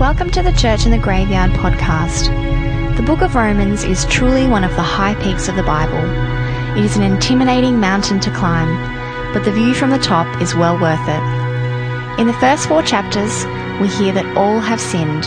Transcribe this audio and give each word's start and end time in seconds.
Welcome 0.00 0.30
to 0.30 0.42
the 0.42 0.52
Church 0.52 0.86
in 0.86 0.92
the 0.92 0.96
Graveyard 0.96 1.50
podcast. 1.50 2.34
The 2.96 3.02
book 3.02 3.20
of 3.20 3.34
Romans 3.34 3.84
is 3.84 4.06
truly 4.06 4.46
one 4.46 4.64
of 4.64 4.74
the 4.74 4.80
high 4.80 5.14
peaks 5.22 5.46
of 5.46 5.56
the 5.56 5.62
Bible. 5.62 6.00
It 6.74 6.86
is 6.86 6.96
an 6.96 7.02
intimidating 7.02 7.78
mountain 7.78 8.18
to 8.20 8.30
climb, 8.30 9.34
but 9.34 9.44
the 9.44 9.52
view 9.52 9.74
from 9.74 9.90
the 9.90 9.98
top 9.98 10.40
is 10.40 10.54
well 10.54 10.80
worth 10.80 11.06
it. 11.06 12.18
In 12.18 12.26
the 12.26 12.40
first 12.40 12.66
four 12.66 12.82
chapters, 12.82 13.44
we 13.78 13.88
hear 13.88 14.14
that 14.14 14.38
all 14.38 14.58
have 14.58 14.80
sinned, 14.80 15.24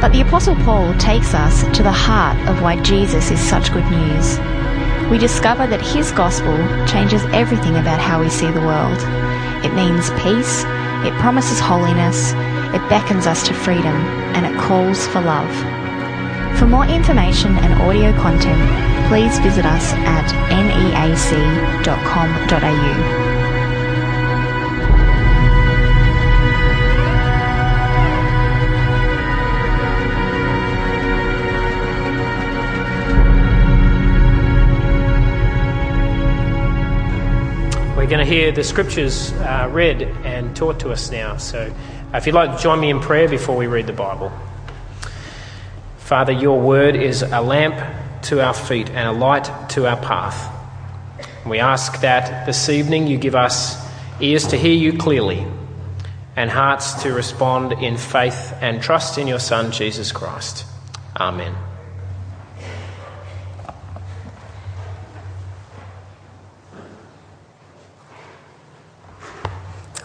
but 0.00 0.08
the 0.14 0.22
Apostle 0.22 0.56
Paul 0.56 0.96
takes 0.96 1.34
us 1.34 1.64
to 1.76 1.82
the 1.82 1.92
heart 1.92 2.38
of 2.48 2.62
why 2.62 2.80
Jesus 2.80 3.30
is 3.30 3.38
such 3.38 3.70
good 3.74 3.90
news. 3.90 4.38
We 5.10 5.18
discover 5.18 5.66
that 5.66 5.84
his 5.84 6.12
gospel 6.12 6.56
changes 6.86 7.22
everything 7.26 7.76
about 7.76 8.00
how 8.00 8.22
we 8.22 8.30
see 8.30 8.50
the 8.50 8.62
world. 8.62 8.96
It 9.66 9.74
means 9.74 10.08
peace, 10.22 10.64
it 11.06 11.14
promises 11.20 11.60
holiness, 11.60 12.32
it 12.74 12.88
beckons 12.88 13.26
us 13.26 13.46
to 13.46 13.54
freedom, 13.54 13.96
and 14.34 14.46
it 14.46 14.60
calls 14.60 15.06
for 15.08 15.20
love. 15.20 15.50
For 16.58 16.66
more 16.66 16.86
information 16.86 17.56
and 17.58 17.80
audio 17.82 18.12
content, 18.20 18.60
please 19.08 19.38
visit 19.38 19.64
us 19.64 19.92
at 19.92 20.26
neac.com.au. 20.50 21.28
going 38.08 38.24
to 38.26 38.32
hear 38.32 38.52
the 38.52 38.64
scriptures 38.64 39.32
uh, 39.32 39.68
read 39.70 40.02
and 40.02 40.54
taught 40.56 40.80
to 40.80 40.90
us 40.90 41.10
now. 41.10 41.36
So 41.36 41.72
if 42.14 42.26
you'd 42.26 42.34
like 42.34 42.56
to 42.56 42.62
join 42.62 42.80
me 42.80 42.90
in 42.90 43.00
prayer 43.00 43.28
before 43.28 43.56
we 43.56 43.66
read 43.66 43.86
the 43.86 43.92
Bible. 43.92 44.32
Father, 45.98 46.32
your 46.32 46.60
word 46.60 46.96
is 46.96 47.22
a 47.22 47.40
lamp 47.40 48.22
to 48.22 48.44
our 48.44 48.54
feet 48.54 48.88
and 48.90 49.08
a 49.08 49.12
light 49.12 49.50
to 49.70 49.86
our 49.86 49.96
path. 49.96 50.54
We 51.46 51.58
ask 51.58 52.00
that 52.00 52.46
this 52.46 52.68
evening 52.68 53.06
you 53.06 53.18
give 53.18 53.34
us 53.34 53.76
ears 54.20 54.46
to 54.48 54.56
hear 54.56 54.74
you 54.74 54.96
clearly 54.96 55.46
and 56.34 56.50
hearts 56.50 57.02
to 57.02 57.12
respond 57.12 57.72
in 57.72 57.96
faith 57.96 58.54
and 58.60 58.82
trust 58.82 59.18
in 59.18 59.26
your 59.26 59.40
Son, 59.40 59.72
Jesus 59.72 60.12
Christ. 60.12 60.64
Amen. 61.18 61.67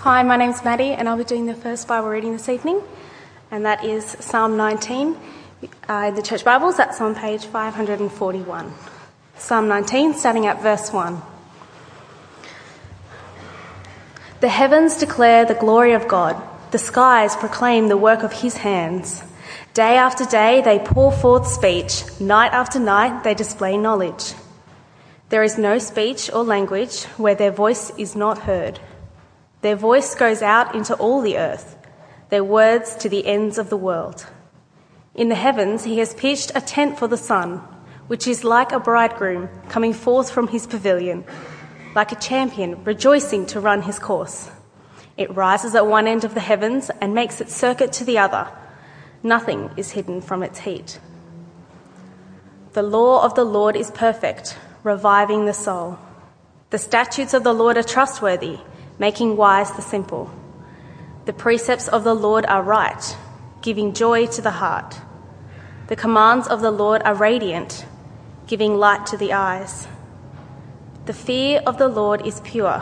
Hi, 0.03 0.21
my 0.21 0.35
name's 0.35 0.65
Maddie, 0.65 0.91
and 0.91 1.07
I'll 1.07 1.15
be 1.15 1.23
doing 1.23 1.45
the 1.45 1.55
first 1.55 1.87
Bible 1.87 2.09
reading 2.09 2.33
this 2.33 2.49
evening, 2.49 2.81
and 3.49 3.65
that 3.65 3.85
is 3.85 4.03
Psalm 4.19 4.57
19. 4.57 5.15
Uh, 5.87 5.93
in 6.09 6.15
the 6.15 6.21
Church 6.21 6.43
Bibles, 6.43 6.75
that's 6.75 6.99
on 6.99 7.15
page 7.15 7.45
541. 7.45 8.73
Psalm 9.37 9.69
19, 9.69 10.13
starting 10.15 10.45
at 10.45 10.61
verse 10.61 10.91
1. 10.91 11.21
The 14.41 14.49
heavens 14.49 14.97
declare 14.97 15.45
the 15.45 15.53
glory 15.53 15.93
of 15.93 16.09
God, 16.09 16.35
the 16.71 16.77
skies 16.77 17.37
proclaim 17.37 17.87
the 17.87 17.95
work 17.95 18.23
of 18.23 18.33
his 18.33 18.57
hands. 18.57 19.23
Day 19.73 19.95
after 19.95 20.25
day 20.25 20.61
they 20.61 20.79
pour 20.79 21.13
forth 21.13 21.47
speech, 21.47 22.03
night 22.19 22.51
after 22.51 22.77
night 22.77 23.23
they 23.23 23.35
display 23.35 23.77
knowledge. 23.77 24.33
There 25.29 25.43
is 25.43 25.57
no 25.57 25.79
speech 25.79 26.29
or 26.33 26.43
language 26.43 27.05
where 27.15 27.35
their 27.35 27.51
voice 27.51 27.89
is 27.97 28.17
not 28.17 28.39
heard. 28.39 28.81
Their 29.63 29.77
voice 29.77 30.13
goes 30.13 30.41
out 30.41 30.75
into 30.75 30.93
all 30.95 31.21
the 31.21 31.37
earth, 31.37 31.77
their 32.27 32.43
words 32.43 32.95
to 32.95 33.07
the 33.07 33.25
ends 33.25 33.57
of 33.57 33.69
the 33.69 33.77
world. 33.77 34.25
In 35.15 35.29
the 35.29 35.35
heavens, 35.35 35.85
he 35.85 35.99
has 35.99 36.13
pitched 36.13 36.51
a 36.53 36.59
tent 36.59 36.99
for 36.99 37.07
the 37.07 37.15
sun, 37.15 37.59
which 38.07 38.27
is 38.27 38.43
like 38.43 38.73
a 38.73 38.79
bridegroom 38.81 39.47
coming 39.69 39.93
forth 39.93 40.29
from 40.29 40.49
his 40.49 40.67
pavilion, 40.67 41.23
like 41.95 42.11
a 42.11 42.17
champion 42.17 42.83
rejoicing 42.83 43.45
to 43.45 43.61
run 43.61 43.83
his 43.83 43.99
course. 43.99 44.51
It 45.15 45.33
rises 45.33 45.75
at 45.75 45.87
one 45.87 46.07
end 46.07 46.25
of 46.25 46.33
the 46.33 46.41
heavens 46.41 46.91
and 46.99 47.13
makes 47.13 47.39
its 47.39 47.55
circuit 47.55 47.93
to 47.93 48.03
the 48.03 48.17
other. 48.17 48.49
Nothing 49.23 49.69
is 49.77 49.91
hidden 49.91 50.19
from 50.19 50.43
its 50.43 50.59
heat. 50.59 50.99
The 52.73 52.83
law 52.83 53.23
of 53.23 53.35
the 53.35 53.45
Lord 53.45 53.77
is 53.77 53.91
perfect, 53.91 54.57
reviving 54.83 55.45
the 55.45 55.53
soul. 55.53 55.99
The 56.69 56.77
statutes 56.77 57.33
of 57.33 57.45
the 57.45 57.53
Lord 57.53 57.77
are 57.77 57.83
trustworthy 57.83 58.59
making 59.03 59.35
wise 59.35 59.69
the 59.73 59.81
simple. 59.81 60.31
The 61.25 61.33
precepts 61.33 61.89
of 61.89 62.05
the 62.05 62.13
Lord 62.13 62.45
are 62.45 62.63
right, 62.63 63.03
giving 63.61 63.91
joy 63.91 64.27
to 64.27 64.41
the 64.41 64.57
heart. 64.63 64.95
The 65.87 65.97
commands 65.97 66.47
of 66.47 66.61
the 66.61 66.71
Lord 66.71 67.01
are 67.03 67.13
radiant, 67.13 67.85
giving 68.47 68.77
light 68.77 69.05
to 69.07 69.17
the 69.17 69.33
eyes. 69.33 69.89
The 71.05 71.17
fear 71.27 71.61
of 71.67 71.77
the 71.77 71.89
Lord 71.89 72.25
is 72.25 72.39
pure, 72.45 72.79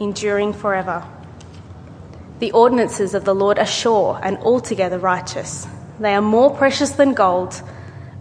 enduring 0.00 0.54
forever. 0.54 1.04
The 2.38 2.52
ordinances 2.52 3.12
of 3.12 3.26
the 3.26 3.34
Lord 3.34 3.58
are 3.58 3.74
sure 3.82 4.18
and 4.22 4.38
altogether 4.38 4.98
righteous. 4.98 5.68
They 6.00 6.14
are 6.14 6.22
more 6.22 6.50
precious 6.56 6.92
than 6.92 7.12
gold, 7.12 7.60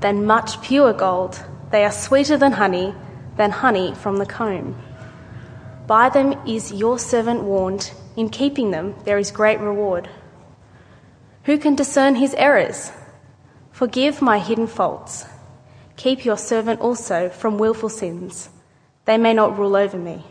than 0.02 0.26
much 0.26 0.62
pure 0.62 0.92
gold. 0.92 1.42
They 1.72 1.86
are 1.86 1.94
sweeter 1.94 2.36
than 2.36 2.52
honey, 2.52 2.94
than 3.38 3.52
honey 3.52 3.96
from 3.96 4.18
the 4.18 4.26
comb. 4.26 4.76
By 5.92 6.08
them 6.08 6.40
is 6.48 6.72
your 6.72 6.98
servant 6.98 7.44
warned. 7.44 7.92
In 8.16 8.30
keeping 8.30 8.72
them, 8.72 8.96
there 9.04 9.18
is 9.18 9.30
great 9.30 9.60
reward. 9.60 10.08
Who 11.44 11.58
can 11.58 11.76
discern 11.76 12.16
his 12.16 12.34
errors? 12.36 12.94
Forgive 13.74 14.22
my 14.22 14.40
hidden 14.40 14.68
faults. 14.68 15.26
Keep 15.98 16.24
your 16.24 16.38
servant 16.38 16.80
also 16.80 17.28
from 17.28 17.58
wilful 17.58 17.90
sins. 17.90 18.48
They 19.04 19.18
may 19.18 19.34
not 19.34 19.60
rule 19.60 19.76
over 19.76 19.98
me. 19.98 20.24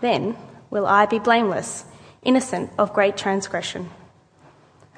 Then 0.00 0.36
will 0.70 0.86
I 0.86 1.06
be 1.06 1.20
blameless, 1.20 1.84
innocent 2.22 2.72
of 2.76 2.92
great 2.92 3.16
transgression. 3.16 3.90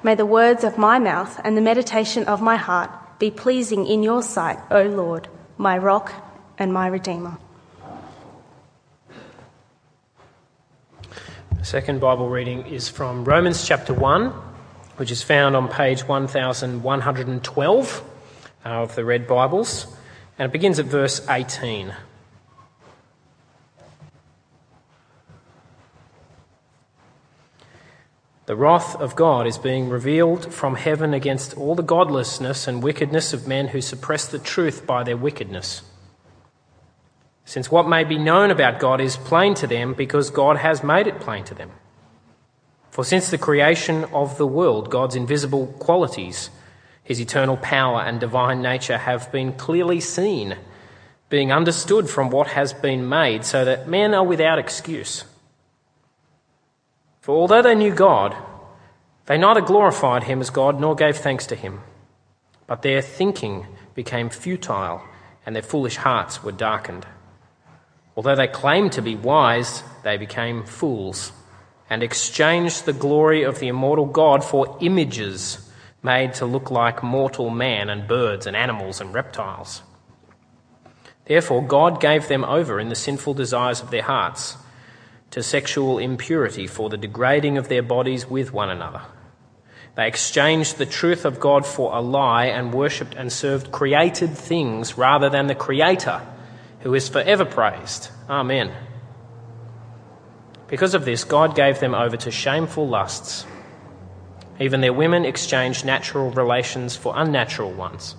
May 0.01 0.15
the 0.15 0.25
words 0.25 0.63
of 0.63 0.79
my 0.79 0.97
mouth 0.97 1.39
and 1.43 1.55
the 1.55 1.69
meditation 1.69 2.23
of 2.23 2.41
my 2.41 2.55
heart 2.55 2.89
be 3.19 3.29
pleasing 3.29 3.85
in 3.85 4.01
your 4.01 4.23
sight, 4.23 4.57
O 4.71 4.81
Lord, 4.81 5.27
my 5.55 5.77
rock 5.77 6.11
and 6.57 6.73
my 6.73 6.87
redeemer. 6.87 7.37
Second 11.63 11.99
Bible 12.01 12.27
reading 12.27 12.65
is 12.65 12.89
from 12.89 13.23
Romans 13.23 13.65
chapter 13.65 13.93
1, 13.93 14.31
which 14.97 15.11
is 15.11 15.23
found 15.23 15.55
on 15.55 15.69
page 15.69 16.03
1112 16.03 18.03
uh, 18.65 18.69
of 18.69 18.95
the 18.95 19.05
Red 19.05 19.25
Bibles, 19.25 19.87
and 20.37 20.49
it 20.49 20.51
begins 20.51 20.77
at 20.77 20.87
verse 20.87 21.25
18. 21.29 21.95
The 28.45 28.57
wrath 28.57 28.97
of 28.97 29.15
God 29.15 29.47
is 29.47 29.57
being 29.57 29.87
revealed 29.87 30.53
from 30.53 30.75
heaven 30.75 31.13
against 31.13 31.55
all 31.55 31.75
the 31.75 31.81
godlessness 31.81 32.67
and 32.67 32.83
wickedness 32.83 33.31
of 33.31 33.47
men 33.47 33.69
who 33.69 33.79
suppress 33.79 34.27
the 34.27 34.37
truth 34.37 34.85
by 34.85 35.03
their 35.03 35.15
wickedness 35.15 35.81
since 37.45 37.69
what 37.69 37.87
may 37.87 38.03
be 38.03 38.17
known 38.17 38.51
about 38.51 38.79
God 38.79 39.01
is 39.01 39.17
plain 39.17 39.53
to 39.55 39.67
them 39.67 39.93
because 39.93 40.29
God 40.29 40.57
has 40.57 40.83
made 40.83 41.07
it 41.07 41.19
plain 41.19 41.43
to 41.45 41.53
them. 41.53 41.71
For 42.89 43.03
since 43.03 43.29
the 43.29 43.37
creation 43.37 44.05
of 44.13 44.37
the 44.37 44.47
world, 44.47 44.89
God's 44.89 45.15
invisible 45.15 45.67
qualities, 45.79 46.49
his 47.03 47.19
eternal 47.19 47.57
power 47.57 48.01
and 48.01 48.19
divine 48.19 48.61
nature 48.61 48.97
have 48.97 49.31
been 49.31 49.53
clearly 49.53 49.99
seen, 49.99 50.57
being 51.29 51.51
understood 51.51 52.09
from 52.09 52.29
what 52.29 52.47
has 52.47 52.71
been 52.71 53.09
made, 53.09 53.43
so 53.43 53.65
that 53.65 53.87
men 53.87 54.13
are 54.13 54.23
without 54.23 54.59
excuse. 54.59 55.25
For 57.19 57.35
although 57.35 57.61
they 57.61 57.75
knew 57.75 57.93
God, 57.93 58.35
they 59.25 59.37
neither 59.37 59.61
glorified 59.61 60.23
him 60.23 60.39
as 60.39 60.49
God 60.49 60.79
nor 60.79 60.95
gave 60.95 61.17
thanks 61.17 61.47
to 61.47 61.55
him, 61.55 61.81
but 62.67 62.81
their 62.83 63.01
thinking 63.01 63.65
became 63.95 64.29
futile 64.29 65.01
and 65.45 65.55
their 65.55 65.63
foolish 65.63 65.97
hearts 65.97 66.43
were 66.43 66.51
darkened. 66.51 67.05
Although 68.15 68.35
they 68.35 68.47
claimed 68.47 68.91
to 68.93 69.01
be 69.01 69.15
wise, 69.15 69.83
they 70.03 70.17
became 70.17 70.63
fools 70.65 71.31
and 71.89 72.03
exchanged 72.03 72.85
the 72.85 72.93
glory 72.93 73.43
of 73.43 73.59
the 73.59 73.67
immortal 73.67 74.05
God 74.05 74.43
for 74.43 74.77
images 74.81 75.69
made 76.01 76.33
to 76.35 76.45
look 76.45 76.69
like 76.69 77.01
mortal 77.01 77.49
man 77.49 77.89
and 77.89 78.07
birds 78.07 78.45
and 78.45 78.55
animals 78.55 78.99
and 78.99 79.13
reptiles. 79.13 79.81
Therefore, 81.25 81.65
God 81.65 82.01
gave 82.01 82.27
them 82.27 82.43
over 82.43 82.79
in 82.79 82.89
the 82.89 82.95
sinful 82.95 83.35
desires 83.35 83.81
of 83.81 83.91
their 83.91 84.03
hearts 84.03 84.57
to 85.31 85.41
sexual 85.41 85.97
impurity 85.97 86.67
for 86.67 86.89
the 86.89 86.97
degrading 86.97 87.57
of 87.57 87.69
their 87.69 87.81
bodies 87.81 88.29
with 88.29 88.53
one 88.53 88.69
another. 88.69 89.01
They 89.95 90.07
exchanged 90.07 90.77
the 90.77 90.85
truth 90.85 91.23
of 91.23 91.39
God 91.39 91.65
for 91.65 91.95
a 91.95 92.01
lie 92.01 92.45
and 92.45 92.73
worshipped 92.73 93.15
and 93.15 93.31
served 93.31 93.71
created 93.71 94.31
things 94.31 94.97
rather 94.97 95.29
than 95.29 95.47
the 95.47 95.55
Creator 95.55 96.21
who 96.83 96.93
is 96.93 97.09
forever 97.09 97.45
praised. 97.45 98.09
Amen. 98.29 98.71
Because 100.67 100.93
of 100.93 101.05
this, 101.05 101.23
God 101.23 101.55
gave 101.55 101.79
them 101.79 101.95
over 101.95 102.17
to 102.17 102.31
shameful 102.31 102.87
lusts. 102.87 103.45
Even 104.59 104.81
their 104.81 104.93
women 104.93 105.25
exchanged 105.25 105.85
natural 105.85 106.29
relations 106.31 106.95
for 106.95 107.13
unnatural 107.15 107.71
ones. 107.71 108.15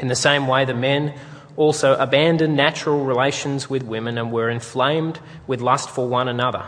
In 0.00 0.08
the 0.08 0.16
same 0.16 0.46
way, 0.46 0.64
the 0.64 0.74
men 0.74 1.14
also 1.56 1.94
abandoned 1.96 2.56
natural 2.56 3.04
relations 3.04 3.70
with 3.70 3.82
women 3.82 4.18
and 4.18 4.32
were 4.32 4.50
inflamed 4.50 5.20
with 5.46 5.60
lust 5.60 5.90
for 5.90 6.08
one 6.08 6.28
another. 6.28 6.64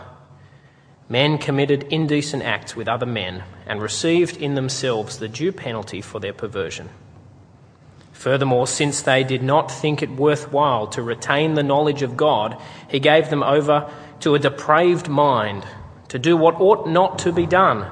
Men 1.09 1.37
committed 1.37 1.83
indecent 1.83 2.43
acts 2.43 2.75
with 2.75 2.87
other 2.87 3.05
men 3.05 3.43
and 3.65 3.81
received 3.81 4.37
in 4.37 4.55
themselves 4.55 5.17
the 5.17 5.27
due 5.27 5.51
penalty 5.51 6.01
for 6.01 6.19
their 6.19 6.33
perversion. 6.33 6.89
Furthermore, 8.17 8.65
since 8.65 9.03
they 9.03 9.23
did 9.23 9.43
not 9.43 9.71
think 9.71 10.01
it 10.01 10.09
worthwhile 10.09 10.87
to 10.87 11.03
retain 11.03 11.53
the 11.53 11.61
knowledge 11.61 12.01
of 12.01 12.17
God, 12.17 12.59
he 12.89 12.99
gave 12.99 13.29
them 13.29 13.43
over 13.43 13.91
to 14.21 14.33
a 14.33 14.39
depraved 14.39 15.07
mind 15.07 15.63
to 16.07 16.17
do 16.17 16.35
what 16.35 16.59
ought 16.59 16.87
not 16.87 17.19
to 17.19 17.31
be 17.31 17.45
done. 17.45 17.85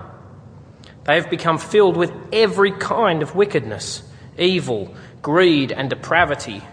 They 1.04 1.14
have 1.14 1.30
become 1.30 1.60
filled 1.60 1.96
with 1.96 2.12
every 2.34 2.72
kind 2.72 3.22
of 3.22 3.36
wickedness, 3.36 4.02
evil, 4.36 4.96
greed, 5.22 5.72
and 5.72 5.92
depravity. 5.92 6.64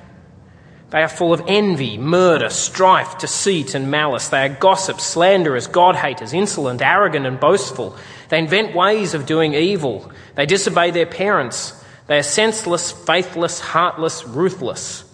They 0.88 1.02
are 1.02 1.08
full 1.08 1.34
of 1.34 1.43
envy, 1.46 1.99
murder, 1.99 2.49
strife, 2.49 3.19
deceit, 3.19 3.75
and 3.75 3.90
malice. 3.90 4.31
They 4.31 4.46
are 4.46 4.49
gossips, 4.49 5.04
slanderers, 5.04 5.66
God 5.66 5.94
haters, 5.94 6.32
insolent, 6.32 6.81
arrogant, 6.81 7.26
and 7.26 7.38
boastful. 7.38 7.99
They 8.31 8.38
invent 8.38 8.75
ways 8.75 9.12
of 9.12 9.26
doing 9.26 9.52
evil. 9.52 10.10
They 10.37 10.46
disobey 10.46 10.90
their 10.90 11.04
parents. 11.04 11.78
They 12.06 12.19
are 12.19 12.22
senseless, 12.22 12.90
faithless, 12.93 13.60
heartless, 13.60 14.25
ruthless. 14.26 15.04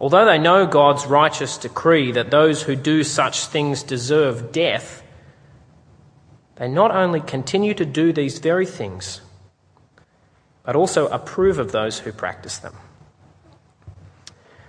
Although 0.00 0.24
they 0.24 0.38
know 0.38 0.66
God's 0.66 1.06
righteous 1.06 1.58
decree 1.58 2.12
that 2.12 2.30
those 2.30 2.62
who 2.62 2.74
do 2.74 3.04
such 3.04 3.46
things 3.46 3.82
deserve 3.82 4.50
death, 4.50 5.02
they 6.56 6.68
not 6.68 6.90
only 6.90 7.20
continue 7.20 7.74
to 7.74 7.84
do 7.84 8.12
these 8.12 8.38
very 8.38 8.66
things, 8.66 9.20
but 10.64 10.76
also 10.76 11.08
approve 11.08 11.58
of 11.58 11.72
those 11.72 12.00
who 12.00 12.12
practice 12.12 12.58
them. 12.58 12.74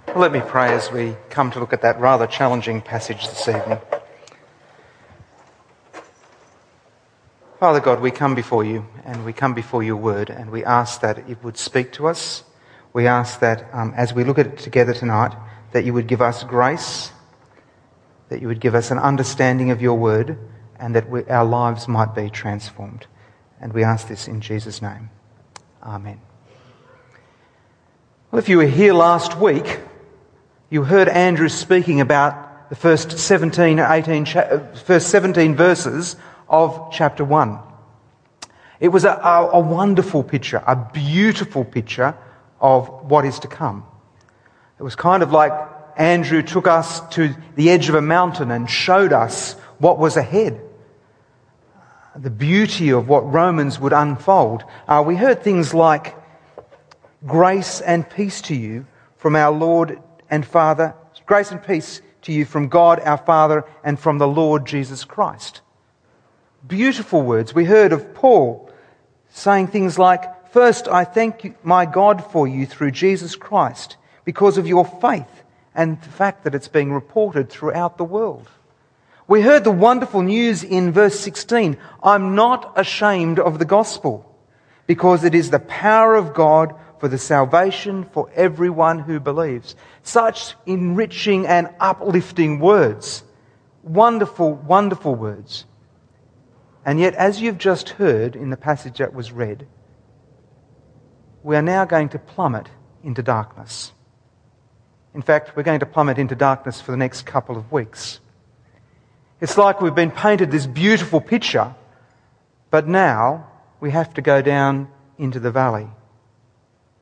Well, 0.08 0.20
let 0.20 0.32
me 0.32 0.42
pray 0.46 0.74
as 0.74 0.92
we 0.92 1.16
come 1.30 1.50
to 1.52 1.60
look 1.60 1.74
at 1.74 1.82
that 1.82 2.00
rather 2.00 2.28
challenging 2.28 2.82
passage 2.82 3.28
this 3.28 3.48
evening. 3.48 3.80
Father 7.64 7.80
God, 7.80 8.02
we 8.02 8.12
come 8.12 8.36
before 8.36 8.66
you 8.66 8.86
and 9.06 9.24
we 9.24 9.32
come 9.32 9.54
before 9.54 9.84
your 9.84 9.96
word 9.96 10.30
and 10.30 10.50
we 10.50 10.66
ask 10.66 11.00
that 11.00 11.20
it 11.30 11.42
would 11.46 11.58
speak 11.58 11.94
to 11.94 12.08
us. 12.10 12.44
We 12.92 13.08
ask 13.08 13.40
that 13.40 13.70
um, 13.72 13.94
as 13.96 14.14
we 14.14 14.26
look 14.26 14.38
at 14.38 14.48
it 14.48 14.58
together 14.58 14.94
tonight, 14.94 15.34
that 15.72 15.86
you 15.86 15.94
would 15.94 16.08
give 16.08 16.22
us 16.22 16.44
grace, 16.44 17.14
that 18.28 18.42
you 18.42 18.50
would 18.50 18.60
give 18.60 18.76
us 18.76 18.92
an 18.92 19.00
understanding 19.00 19.72
of 19.72 19.82
your 19.82 19.98
word, 19.98 20.38
and 20.78 20.94
that 20.94 21.10
we, 21.10 21.24
our 21.28 21.46
lives 21.46 21.88
might 21.88 22.14
be 22.14 22.30
transformed. 22.30 23.08
And 23.62 23.72
we 23.72 23.82
ask 23.82 24.10
this 24.10 24.28
in 24.28 24.42
Jesus' 24.42 24.82
name. 24.82 25.10
Amen. 25.82 26.20
Well, 28.30 28.40
if 28.40 28.50
you 28.50 28.58
were 28.58 28.68
here 28.68 28.94
last 28.94 29.40
week, 29.40 29.80
you 30.70 30.84
heard 30.84 31.08
Andrew 31.08 31.48
speaking 31.48 32.02
about 32.02 32.70
the 32.70 32.76
first 32.76 33.18
17, 33.18 33.80
18, 33.80 34.26
first 34.26 35.08
17 35.08 35.56
verses 35.56 36.18
of 36.48 36.90
chapter 36.92 37.24
1. 37.24 37.60
It 38.80 38.90
was 38.90 39.06
a, 39.06 39.12
a, 39.12 39.50
a 39.54 39.60
wonderful 39.60 40.24
picture, 40.24 40.62
a 40.66 40.76
beautiful 40.76 41.64
picture 41.64 42.18
of 42.60 42.88
what 43.10 43.26
is 43.26 43.40
to 43.40 43.48
come. 43.48 43.86
It 44.80 44.84
was 44.84 44.96
kind 44.96 45.24
of 45.24 45.32
like 45.32 45.54
Andrew 45.96 46.42
took 46.42 46.68
us 46.68 47.02
to 47.16 47.36
the 47.56 47.70
edge 47.70 47.90
of 47.90 47.96
a 47.96 48.02
mountain 48.02 48.52
and 48.52 48.70
showed 48.70 49.14
us 49.14 49.54
what 49.78 50.00
was 50.00 50.18
ahead. 50.18 50.60
The 52.16 52.30
beauty 52.30 52.92
of 52.92 53.08
what 53.08 53.32
Romans 53.32 53.80
would 53.80 53.94
unfold. 53.94 54.64
Uh, 54.88 55.04
we 55.06 55.16
heard 55.16 55.44
things 55.44 55.74
like, 55.74 56.16
Grace 57.26 57.80
and 57.80 58.10
peace 58.10 58.42
to 58.42 58.56
you 58.56 58.86
from 59.16 59.38
our 59.38 59.52
Lord 59.52 60.02
and 60.30 60.46
Father, 60.46 60.94
grace 61.26 61.52
and 61.52 61.64
peace 61.64 62.02
to 62.24 62.34
you 62.34 62.44
from 62.44 62.68
God 62.68 63.00
our 63.00 63.18
Father 63.18 63.64
and 63.84 63.98
from 63.98 64.18
the 64.18 64.28
Lord 64.28 64.66
Jesus 64.66 65.06
Christ. 65.06 65.62
Beautiful 66.66 67.22
words. 67.22 67.54
We 67.54 67.66
heard 67.66 67.92
of 67.92 68.14
Paul 68.14 68.72
saying 69.30 69.68
things 69.68 70.00
like, 70.00 70.52
First, 70.52 70.88
I 70.88 71.04
thank 71.04 71.66
my 71.66 71.88
God 71.88 72.24
for 72.32 72.48
you 72.48 72.68
through 72.68 72.92
Jesus 72.92 73.36
Christ 73.36 73.98
because 74.24 74.60
of 74.60 74.68
your 74.68 74.86
faith 74.86 75.44
and 75.74 76.00
the 76.00 76.10
fact 76.10 76.44
that 76.44 76.54
it's 76.54 76.68
being 76.68 76.94
reported 76.94 77.50
throughout 77.50 77.98
the 77.98 78.04
world. 78.04 78.48
We 79.28 79.42
heard 79.42 79.64
the 79.64 79.72
wonderful 79.72 80.22
news 80.22 80.64
in 80.64 80.92
verse 80.92 81.20
16 81.20 81.78
I'm 82.04 82.36
not 82.36 82.74
ashamed 82.76 83.40
of 83.40 83.58
the 83.58 83.66
gospel 83.66 84.30
because 84.86 85.24
it 85.24 85.34
is 85.34 85.50
the 85.50 85.60
power 85.60 86.16
of 86.16 86.34
God 86.34 86.76
for 87.00 87.08
the 87.08 87.18
salvation 87.18 88.06
for 88.12 88.30
everyone 88.36 89.00
who 89.00 89.20
believes. 89.20 89.76
Such 90.04 90.56
enriching 90.66 91.48
and 91.48 91.70
uplifting 91.80 92.60
words. 92.60 93.24
Wonderful, 93.82 94.54
wonderful 94.54 95.16
words. 95.16 95.66
And 96.86 97.00
yet, 97.00 97.16
as 97.16 97.42
you've 97.42 97.58
just 97.58 97.90
heard 97.90 98.36
in 98.36 98.50
the 98.50 98.58
passage 98.58 98.98
that 98.98 99.14
was 99.14 99.32
read, 99.32 99.66
we 101.42 101.56
are 101.56 101.62
now 101.62 101.86
going 101.86 102.10
to 102.10 102.20
plummet 102.20 102.70
into 103.04 103.22
darkness. 103.22 103.92
In 105.14 105.22
fact, 105.22 105.56
we're 105.56 105.64
going 105.64 105.80
to 105.82 105.86
plummet 105.86 106.18
into 106.18 106.36
darkness 106.36 106.82
for 106.82 106.92
the 106.92 106.98
next 106.98 107.26
couple 107.26 107.58
of 107.58 107.72
weeks. 107.72 108.20
It's 109.40 109.58
like 109.58 109.82
we've 109.82 109.96
been 109.96 110.12
painted 110.12 110.52
this 110.52 110.66
beautiful 110.66 111.22
picture, 111.22 111.76
but 112.72 112.88
now 112.88 113.48
we 113.80 113.92
have 113.92 114.14
to 114.16 114.22
go 114.22 114.42
down 114.42 114.90
into 115.18 115.40
the 115.40 115.52
valley. 115.52 115.88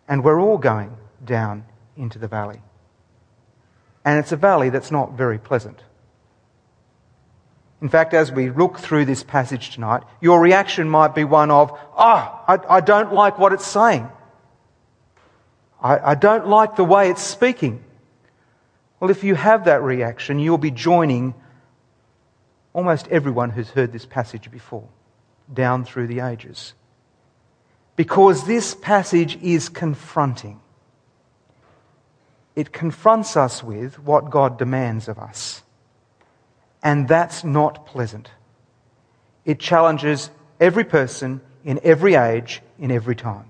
And 0.08 0.24
we're 0.24 0.42
all 0.42 0.58
going 0.58 0.98
down 1.24 1.66
into 1.96 2.20
the 2.20 2.28
valley. 2.28 2.62
And 4.04 4.20
it's 4.20 4.32
a 4.32 4.36
valley 4.38 4.70
that's 4.70 4.92
not 4.92 5.14
very 5.14 5.38
pleasant. 5.38 5.84
In 7.82 7.90
fact, 7.90 8.14
as 8.14 8.32
we 8.32 8.50
look 8.50 8.80
through 8.80 9.06
this 9.06 9.24
passage 9.24 9.72
tonight, 9.72 10.04
your 10.22 10.40
reaction 10.40 10.90
might 10.90 11.16
be 11.16 11.24
one 11.24 11.50
of, 11.50 11.72
ah, 11.96 12.44
oh, 12.48 12.54
I, 12.54 12.78
I, 12.78 12.82
don't 12.82 13.14
like 13.14 13.40
what 13.40 13.54
it's 13.54 13.66
saying. 13.66 14.08
I, 15.82 16.12
I 16.12 16.16
don't 16.16 16.48
like 16.48 16.76
the 16.76 16.84
way 16.84 17.10
it's 17.10 17.24
speaking. 17.24 17.84
Well, 19.00 19.10
if 19.10 19.24
you 19.24 19.34
have 19.34 19.66
that 19.66 19.82
reaction, 19.82 20.38
you'll 20.38 20.60
be 20.60 20.70
joining 20.70 21.34
almost 22.74 23.08
everyone 23.08 23.50
who's 23.50 23.70
heard 23.70 23.92
this 23.92 24.06
passage 24.06 24.52
before, 24.52 24.88
down 25.52 25.84
through 25.84 26.08
the 26.08 26.20
ages 26.20 26.76
because 27.96 28.46
this 28.46 28.74
passage 28.74 29.38
is 29.44 29.70
confronting. 29.70 30.60
It 32.56 32.72
confronts 32.72 33.38
us 33.38 33.64
with 33.64 34.00
what 34.00 34.30
God 34.30 34.58
demands 34.58 35.08
of 35.08 35.20
us. 35.20 35.62
And 36.84 37.08
that's 37.08 37.44
not 37.44 37.86
pleasant. 37.86 38.30
It 39.46 39.60
challenges 39.60 40.30
every 40.60 40.84
person 40.84 41.42
in 41.64 41.80
every 41.84 42.16
age, 42.16 42.62
in 42.80 42.92
every 42.92 43.16
time. 43.16 43.46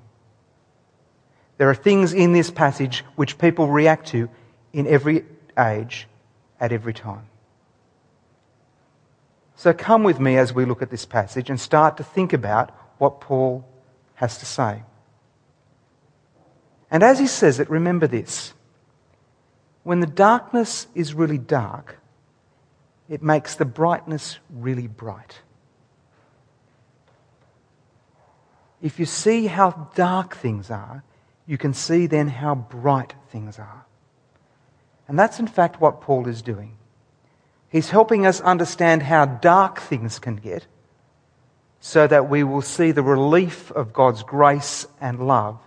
There 1.58 1.70
are 1.70 1.76
things 1.76 2.14
in 2.14 2.34
this 2.34 2.50
passage 2.50 3.04
which 3.16 3.38
people 3.38 3.68
react 3.68 4.08
to 4.08 4.30
in 4.74 4.88
every 4.88 5.26
age, 5.58 6.08
at 6.60 6.72
every 6.72 6.94
time. 6.94 7.28
So 9.56 9.74
come 9.74 10.04
with 10.04 10.20
me 10.20 10.38
as 10.38 10.54
we 10.54 10.66
look 10.66 10.82
at 10.82 10.90
this 10.90 11.06
passage 11.06 11.50
and 11.50 11.60
start 11.60 11.98
to 11.98 12.04
think 12.04 12.34
about 12.34 12.72
what 12.98 13.22
Paul 13.22 13.64
has 14.16 14.40
to 14.40 14.46
say. 14.46 14.82
And 16.90 17.04
as 17.04 17.20
he 17.20 17.28
says 17.28 17.60
it, 17.60 17.70
remember 17.70 18.08
this. 18.08 18.54
When 19.84 20.00
the 20.00 20.08
darkness 20.08 20.88
is 20.96 21.14
really 21.14 21.38
dark, 21.38 22.01
it 23.12 23.22
makes 23.22 23.56
the 23.56 23.66
brightness 23.66 24.40
really 24.50 24.88
bright. 24.88 25.42
If 28.82 29.00
you 29.00 29.06
see 29.06 29.48
how 29.48 29.90
dark 29.96 30.34
things 30.34 30.72
are, 30.72 31.04
you 31.46 31.58
can 31.58 31.74
see 31.74 32.08
then 32.08 32.30
how 32.30 32.56
bright 32.56 33.14
things 33.28 33.60
are. 33.60 33.86
And 35.10 35.20
that's 35.20 35.42
in 35.42 35.48
fact 35.48 35.82
what 35.82 36.00
Paul 36.00 36.26
is 36.26 36.42
doing. 36.42 36.78
He's 37.68 37.90
helping 37.90 38.26
us 38.26 38.40
understand 38.40 39.04
how 39.04 39.26
dark 39.26 39.82
things 39.82 40.18
can 40.18 40.38
get 40.38 40.66
so 41.82 42.08
that 42.08 42.30
we 42.30 42.46
will 42.46 42.62
see 42.62 42.92
the 42.92 43.04
relief 43.04 43.72
of 43.72 43.92
God's 43.92 44.24
grace 44.24 44.88
and 45.02 45.28
love 45.28 45.60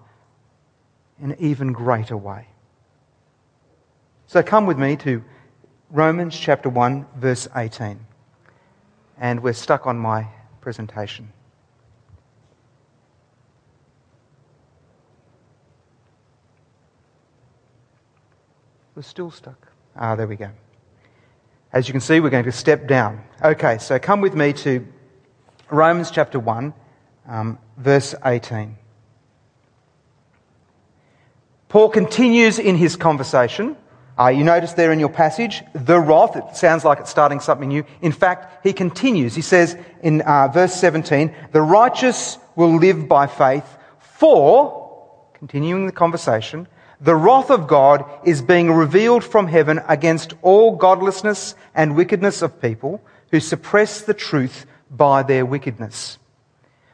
in 1.21 1.33
an 1.33 1.37
even 1.39 1.75
greater 1.75 2.17
way. 2.17 2.49
So 4.29 4.43
come 4.43 4.65
with 4.65 4.79
me 4.79 4.97
to 4.97 5.23
Romans 5.95 6.37
chapter 6.37 6.69
1, 6.69 7.07
verse 7.19 7.47
18. 7.55 8.05
And 9.17 9.41
we're 9.45 9.53
stuck 9.53 9.87
on 9.87 9.97
my 9.97 10.27
presentation. 10.61 11.33
We're 18.97 19.03
still 19.03 19.31
stuck. 19.31 19.69
Ah, 19.95 20.17
there 20.17 20.27
we 20.27 20.35
go. 20.35 20.51
As 21.73 21.87
you 21.87 21.93
can 21.93 22.01
see, 22.01 22.19
we're 22.19 22.29
going 22.29 22.47
to 22.47 22.51
step 22.51 22.89
down. 22.89 23.23
Okay, 23.41 23.79
so 23.79 23.97
come 24.01 24.21
with 24.21 24.35
me 24.35 24.53
to 24.53 24.85
Romans 25.71 26.11
chapter 26.11 26.41
1, 26.41 26.75
um, 27.29 27.57
verse 27.77 28.17
18. 28.25 28.77
Paul 31.69 31.89
continues 31.89 32.59
in 32.59 32.75
his 32.75 32.97
conversation. 32.97 33.77
Uh, 34.18 34.28
you 34.28 34.44
notice 34.44 34.75
there 34.75 34.92
in 34.92 35.00
your 35.00 35.09
passage, 35.09 35.62
the 35.75 35.99
wrath, 35.99 36.37
it 36.37 36.56
sounds 36.56 36.85
like 36.85 37.00
it's 37.00 37.11
starting 37.11 37.40
something 37.40 37.68
new. 37.68 37.85
In 38.00 38.12
fact, 38.12 38.64
he 38.64 38.73
continues. 38.73 39.35
He 39.35 39.42
says 39.42 39.76
in 40.02 40.21
uh, 40.21 40.49
verse 40.49 40.75
17, 40.75 41.35
the 41.52 41.62
righteous 41.62 42.38
will 42.54 42.76
live 42.76 43.09
by 43.09 43.26
faith, 43.26 43.66
for, 43.99 45.28
continuing 45.35 45.87
the 45.87 45.92
conversation, 45.92 46.68
the 47.00 47.16
wrath 47.16 47.50
of 47.50 47.66
God 47.66 48.04
is 48.25 48.40
being 48.40 48.73
revealed 48.73 49.25
from 49.25 49.49
heaven 49.49 49.80
against 49.88 50.33
all 50.42 50.76
godlessness 50.76 51.54
and 51.75 51.97
wickedness 51.97 52.40
of 52.40 52.62
people 52.62 53.02
who 53.30 53.40
suppress 53.40 54.00
the 54.02 54.14
truth 54.14 54.64
by 54.90 55.23
their 55.23 55.44
wickedness. 55.44 56.18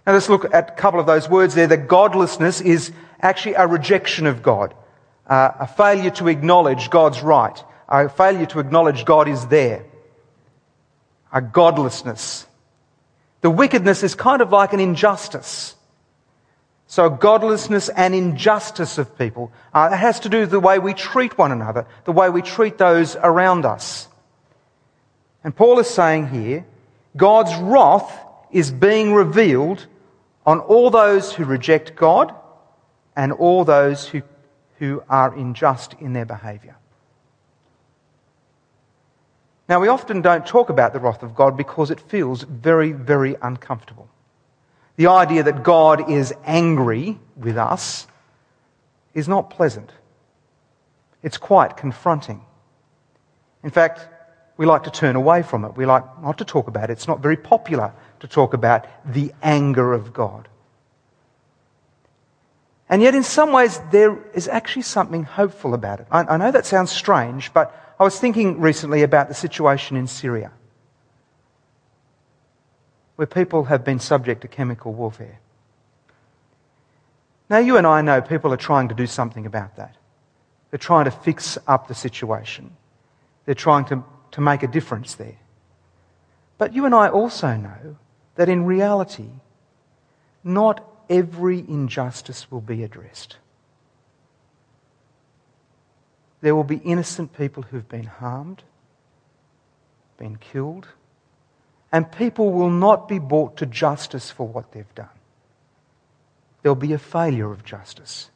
Now 0.07 0.15
let's 0.15 0.29
look 0.29 0.53
at 0.53 0.71
a 0.71 0.73
couple 0.73 0.99
of 0.99 1.07
those 1.07 1.29
words 1.29 1.55
there. 1.55 1.67
The 1.67 1.77
godlessness 1.77 2.61
is 2.61 2.91
actually 3.21 3.55
a 3.55 3.67
rejection 3.67 4.27
of 4.27 4.43
God, 4.43 4.75
uh, 5.31 5.53
a 5.61 5.67
failure 5.67 6.11
to 6.11 6.29
acknowledge 6.29 6.91
God's 6.91 7.23
right, 7.23 7.63
a 7.89 8.09
failure 8.09 8.47
to 8.47 8.59
acknowledge 8.59 9.05
God 9.05 9.29
is 9.29 9.47
there, 9.47 9.87
a 11.33 11.41
godlessness. 11.41 12.47
The 13.41 13.51
wickedness 13.51 14.03
is 14.03 14.15
kind 14.15 14.43
of 14.43 14.51
like 14.51 14.73
an 14.73 14.81
injustice. 14.81 15.77
So, 16.89 17.09
godlessness 17.09 17.89
and 17.89 18.17
injustice 18.17 18.99
of 18.99 19.17
people. 19.17 19.53
Uh, 19.73 19.91
it 19.93 19.97
has 19.97 20.19
to 20.21 20.29
do 20.29 20.41
with 20.41 20.51
the 20.51 20.59
way 20.59 20.81
we 20.81 20.93
treat 20.93 21.39
one 21.39 21.53
another, 21.53 21.87
the 22.05 22.13
way 22.13 22.29
we 22.29 22.43
treat 22.43 22.79
those 22.79 23.15
around 23.15 23.65
us. 23.65 24.09
And 25.45 25.55
Paul 25.55 25.79
is 25.79 25.89
saying 25.89 26.29
here 26.29 26.67
God's 27.17 27.55
wrath 27.55 28.19
is 28.51 28.73
being 28.73 29.15
revealed 29.15 29.87
on 30.45 30.59
all 30.59 30.91
those 30.91 31.33
who 31.33 31.45
reject 31.45 31.95
God 31.95 32.35
and 33.15 33.33
all 33.33 33.65
those 33.65 34.09
who, 34.09 34.23
who 34.81 35.05
are 35.09 35.33
unjust 35.35 35.95
in 36.01 36.15
their 36.15 36.25
behaviour. 36.25 36.75
Now, 39.69 39.79
we 39.79 39.87
often 39.87 40.21
don't 40.21 40.45
talk 40.45 40.71
about 40.71 40.93
the 40.93 40.99
wrath 40.99 41.23
of 41.23 41.37
God 41.37 41.57
because 41.57 41.93
it 41.93 42.01
feels 42.01 42.43
very, 42.43 42.91
very 42.91 43.37
uncomfortable. 43.41 44.09
The 44.97 45.07
idea 45.07 45.45
that 45.45 45.63
God 45.63 46.11
is 46.11 46.35
angry 46.45 47.19
with 47.37 47.57
us 47.57 48.09
is 49.15 49.29
not 49.29 49.51
pleasant. 49.51 49.93
It's 51.23 51.39
quite 51.39 51.77
confronting. 51.77 52.41
In 53.63 53.71
fact, 53.71 54.09
we 54.57 54.67
like 54.67 54.85
to 54.85 54.91
turn 54.91 55.15
away 55.15 55.43
from 55.43 55.65
it. 55.65 55.77
We 55.77 55.87
like 55.87 56.23
not 56.23 56.39
to 56.39 56.45
talk 56.45 56.69
about 56.69 56.91
it. 56.91 56.95
It's 56.95 57.07
not 57.07 57.21
very 57.21 57.37
popular 57.37 57.93
to 58.21 58.27
talk 58.27 58.55
about 58.55 58.87
the 59.05 59.33
anger 59.43 59.93
of 59.93 60.13
God. 60.13 60.49
And 62.91 63.01
yet, 63.01 63.15
in 63.15 63.23
some 63.23 63.53
ways, 63.53 63.81
there 63.93 64.19
is 64.35 64.49
actually 64.49 64.83
something 64.83 65.23
hopeful 65.23 65.75
about 65.75 66.01
it. 66.01 66.09
I, 66.11 66.25
I, 66.25 66.37
know 66.37 66.51
that 66.51 66.67
sounds 66.67 66.91
strange, 66.91 67.53
but 67.53 67.95
I 68.01 68.03
was 68.03 68.19
thinking 68.19 68.61
recently 68.61 69.05
about 69.05 69.29
the 69.29 69.35
situation 69.35 69.97
in 69.97 70.09
Syria, 70.09 70.51
where 73.15 73.29
people 73.29 73.65
have 73.65 73.85
been 73.85 74.01
subject 74.01 74.41
to 74.41 74.49
chemical 74.49 74.93
warfare. 74.93 75.39
Now, 77.49 77.59
you 77.59 77.77
and 77.77 77.87
I 77.87 78.03
know 78.03 78.21
people 78.21 78.53
are 78.53 78.57
trying 78.57 78.89
to 78.89 78.95
do 78.95 79.07
something 79.07 79.47
about 79.47 79.77
that. 79.77 79.95
They're 80.71 80.79
trying 80.79 81.05
to 81.05 81.13
fix 81.13 81.59
up 81.69 81.87
the 81.87 81.95
situation, 81.95 82.77
they're 83.45 83.55
trying 83.55 83.85
to, 83.87 84.03
to 84.33 84.41
make 84.41 84.65
a 84.65 84.69
difference 84.69 85.15
there. 85.15 85.39
But 86.59 86.75
you 86.75 86.87
and 86.87 86.95
I 86.95 87.09
also 87.09 87.57
know 87.57 87.97
that 88.35 88.49
in 88.49 88.65
reality, 88.65 89.31
not 90.43 90.90
every 91.11 91.59
injustice 91.59 92.51
will 92.51 92.61
be 92.61 92.85
addressed. 92.85 93.37
There 96.41 96.55
will 96.55 96.65
be 96.65 96.79
innocent 96.79 97.37
people 97.37 97.65
who've 97.65 97.89
been 97.89 98.07
harmed, 98.07 98.63
been 100.17 100.37
killed, 100.37 100.87
and 101.93 102.11
people 102.11 102.53
will 102.53 102.71
not 102.71 103.09
be 103.09 103.19
brought 103.19 103.57
to 103.59 103.67
justice 103.67 104.31
for 104.31 104.47
what 104.47 104.73
they've 104.73 104.95
done. 104.95 105.09
There'll 106.63 106.77
be 106.77 106.93
a 106.93 106.99
failure 106.99 107.53
of 107.53 107.65
justice. 107.65 108.31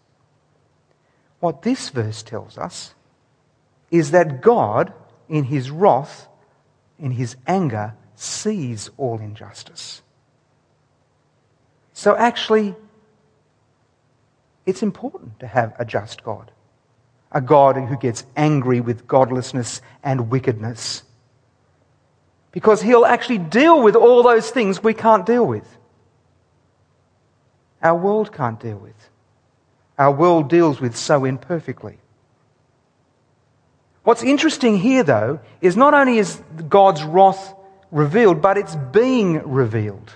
What 1.41 1.63
this 1.63 1.91
verse 1.91 2.23
tells 2.23 2.59
us 2.59 2.95
is 3.91 4.11
that 4.11 4.41
God, 4.41 4.93
in 5.29 5.45
his 5.45 5.71
wrath, 5.71 6.27
in 6.99 7.13
his 7.13 7.37
anger, 7.47 7.95
sees 8.17 8.91
all 8.97 9.21
injustice. 9.21 10.03
So 11.95 12.17
actually, 12.17 12.75
it's 14.67 14.83
important 14.83 15.39
to 15.41 15.47
have 15.47 15.75
a 15.79 15.85
just 15.85 16.23
God, 16.25 16.51
a 17.33 17.41
God 17.41 17.77
who 17.77 17.97
gets 17.97 18.27
angry 18.37 18.81
with 18.81 19.07
godlessness 19.07 19.81
and 20.03 20.31
wickedness. 20.31 21.05
Because 22.51 22.83
he'll 22.83 23.07
actually 23.07 23.39
deal 23.39 23.83
with 23.83 23.97
all 23.97 24.23
those 24.23 24.51
things 24.51 24.83
we 24.83 24.93
can't 24.93 25.25
deal 25.25 25.47
with. 25.47 25.67
Our 27.83 27.97
world 27.97 28.33
can't 28.33 28.59
deal 28.61 28.79
with. 28.79 28.95
Our 29.97 30.11
world 30.11 30.49
deals 30.51 30.81
with 30.81 30.97
so 30.97 31.25
imperfectly. 31.25 31.99
What's 34.03 34.23
interesting 34.23 34.79
here, 34.79 35.05
though, 35.05 35.41
is 35.61 35.77
not 35.77 35.95
only 35.95 36.19
is 36.19 36.43
God's 36.69 37.05
wrath 37.05 37.55
revealed, 37.91 38.43
but 38.43 38.59
it's 38.59 38.77
being 38.93 39.49
revealed. 39.49 40.13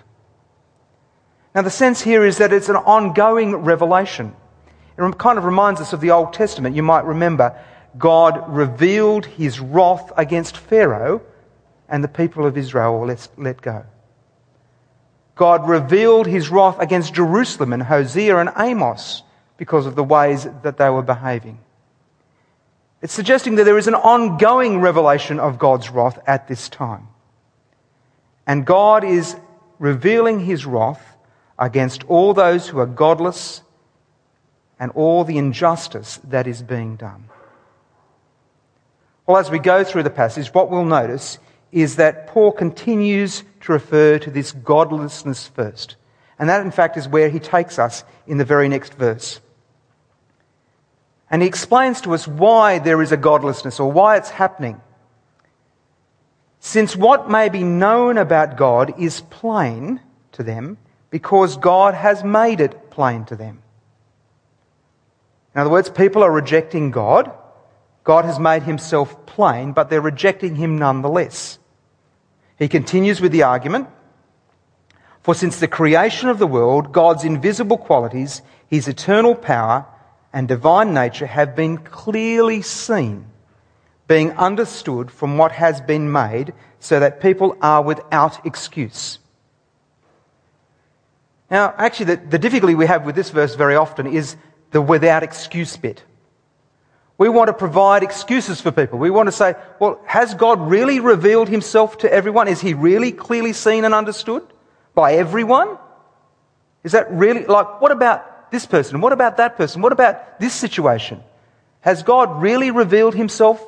Now, 1.54 1.62
the 1.62 1.70
sense 1.70 2.00
here 2.00 2.24
is 2.24 2.38
that 2.38 2.52
it's 2.52 2.68
an 2.68 2.76
ongoing 2.76 3.56
revelation. 3.56 4.34
It 4.98 5.18
kind 5.18 5.38
of 5.38 5.44
reminds 5.44 5.80
us 5.80 5.92
of 5.92 6.00
the 6.00 6.10
Old 6.10 6.32
Testament. 6.32 6.76
You 6.76 6.82
might 6.82 7.04
remember 7.04 7.58
God 7.96 8.44
revealed 8.48 9.26
his 9.26 9.60
wrath 9.60 10.12
against 10.16 10.56
Pharaoh, 10.56 11.22
and 11.88 12.04
the 12.04 12.08
people 12.08 12.46
of 12.46 12.56
Israel 12.58 12.98
were 12.98 13.16
let, 13.36 13.62
go. 13.62 13.86
God 15.34 15.68
revealed 15.68 16.26
his 16.26 16.50
wrath 16.50 16.78
against 16.80 17.14
Jerusalem 17.14 17.72
and 17.72 17.82
Hosea 17.82 18.36
and 18.36 18.50
Amos 18.56 19.22
because 19.56 19.86
of 19.86 19.94
the 19.94 20.04
ways 20.04 20.46
that 20.62 20.76
they 20.76 20.90
were 20.90 21.02
behaving. 21.02 21.60
It's 23.00 23.14
suggesting 23.14 23.54
that 23.54 23.64
there 23.64 23.78
is 23.78 23.86
an 23.86 23.94
ongoing 23.94 24.80
revelation 24.80 25.38
of 25.38 25.58
God's 25.58 25.88
wrath 25.90 26.18
at 26.26 26.48
this 26.48 26.68
time. 26.68 27.08
And 28.46 28.66
God 28.66 29.04
is 29.04 29.36
revealing 29.78 30.40
his 30.40 30.66
wrath 30.66 31.16
against 31.58 32.04
all 32.04 32.34
those 32.34 32.68
who 32.68 32.78
are 32.78 32.86
godless 32.86 33.62
and 34.78 34.92
all 34.92 35.24
the 35.24 35.38
injustice 35.38 36.20
that 36.24 36.46
is 36.46 36.62
being 36.62 36.96
done. 36.96 37.24
Well, 39.26 39.38
as 39.38 39.50
we 39.50 39.58
go 39.58 39.84
through 39.84 40.04
the 40.04 40.10
passage, 40.10 40.54
what 40.54 40.70
we'll 40.70 40.84
notice 40.84 41.38
is 41.70 41.96
that 41.96 42.28
Paul 42.28 42.52
continues 42.52 43.42
to 43.62 43.72
refer 43.72 44.18
to 44.20 44.30
this 44.30 44.52
godlessness 44.52 45.48
first. 45.48 45.96
And 46.38 46.48
that, 46.48 46.64
in 46.64 46.70
fact, 46.70 46.96
is 46.96 47.08
where 47.08 47.28
he 47.28 47.40
takes 47.40 47.78
us 47.78 48.04
in 48.26 48.38
the 48.38 48.44
very 48.44 48.68
next 48.68 48.94
verse. 48.94 49.40
And 51.30 51.42
he 51.42 51.48
explains 51.48 52.00
to 52.02 52.14
us 52.14 52.26
why 52.26 52.78
there 52.78 53.02
is 53.02 53.12
a 53.12 53.16
godlessness 53.16 53.80
or 53.80 53.90
why 53.92 54.16
it's 54.16 54.30
happening. 54.30 54.80
Since 56.60 56.96
what 56.96 57.30
may 57.30 57.48
be 57.48 57.64
known 57.64 58.16
about 58.16 58.56
God 58.56 58.94
is 58.98 59.20
plain 59.20 60.00
to 60.32 60.42
them, 60.42 60.78
because 61.10 61.56
God 61.56 61.94
has 61.94 62.22
made 62.22 62.60
it 62.60 62.90
plain 62.90 63.24
to 63.26 63.36
them. 63.36 63.62
In 65.54 65.60
other 65.60 65.70
words, 65.70 65.90
people 65.90 66.22
are 66.22 66.30
rejecting 66.30 66.90
God. 66.90 67.30
God 68.04 68.24
has 68.24 68.38
made 68.38 68.62
himself 68.62 69.26
plain, 69.26 69.72
but 69.72 69.90
they're 69.90 70.00
rejecting 70.00 70.56
him 70.56 70.78
nonetheless. 70.78 71.58
He 72.58 72.68
continues 72.68 73.20
with 73.20 73.32
the 73.32 73.44
argument 73.44 73.88
For 75.22 75.34
since 75.34 75.60
the 75.60 75.68
creation 75.68 76.28
of 76.28 76.38
the 76.38 76.46
world, 76.46 76.92
God's 76.92 77.24
invisible 77.24 77.78
qualities, 77.78 78.42
his 78.68 78.88
eternal 78.88 79.34
power, 79.34 79.86
and 80.32 80.46
divine 80.46 80.94
nature 80.94 81.26
have 81.26 81.56
been 81.56 81.78
clearly 81.78 82.62
seen, 82.62 83.26
being 84.06 84.32
understood 84.32 85.10
from 85.10 85.38
what 85.38 85.52
has 85.52 85.80
been 85.80 86.10
made, 86.12 86.52
so 86.80 87.00
that 87.00 87.20
people 87.20 87.56
are 87.60 87.82
without 87.82 88.44
excuse. 88.46 89.18
Now, 91.50 91.74
actually, 91.76 92.06
the, 92.06 92.16
the 92.16 92.38
difficulty 92.38 92.74
we 92.74 92.86
have 92.86 93.06
with 93.06 93.14
this 93.14 93.30
verse 93.30 93.54
very 93.54 93.76
often 93.76 94.06
is 94.06 94.36
the 94.70 94.82
without 94.82 95.22
excuse 95.22 95.76
bit. 95.76 96.02
We 97.16 97.28
want 97.28 97.48
to 97.48 97.52
provide 97.52 98.02
excuses 98.02 98.60
for 98.60 98.70
people. 98.70 98.98
We 98.98 99.10
want 99.10 99.26
to 99.26 99.32
say, 99.32 99.56
well, 99.80 100.00
has 100.06 100.34
God 100.34 100.70
really 100.70 101.00
revealed 101.00 101.48
himself 101.48 101.98
to 101.98 102.12
everyone? 102.12 102.46
Is 102.46 102.60
he 102.60 102.74
really 102.74 103.10
clearly 103.10 103.52
seen 103.52 103.84
and 103.84 103.92
understood 103.92 104.46
by 104.94 105.14
everyone? 105.14 105.78
Is 106.84 106.92
that 106.92 107.10
really, 107.10 107.44
like, 107.44 107.80
what 107.80 107.90
about 107.90 108.52
this 108.52 108.66
person? 108.66 109.00
What 109.00 109.12
about 109.12 109.38
that 109.38 109.56
person? 109.56 109.82
What 109.82 109.92
about 109.92 110.38
this 110.38 110.54
situation? 110.54 111.20
Has 111.80 112.02
God 112.02 112.40
really 112.40 112.70
revealed 112.70 113.14
himself? 113.14 113.64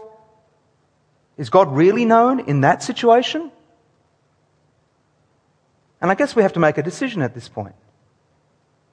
Is 1.36 1.50
God 1.50 1.72
really 1.74 2.04
known 2.04 2.40
in 2.40 2.60
that 2.60 2.82
situation? 2.82 3.50
And 6.00 6.10
I 6.10 6.14
guess 6.14 6.34
we 6.34 6.42
have 6.42 6.54
to 6.54 6.60
make 6.60 6.78
a 6.78 6.82
decision 6.82 7.22
at 7.22 7.34
this 7.34 7.48
point. 7.48 7.74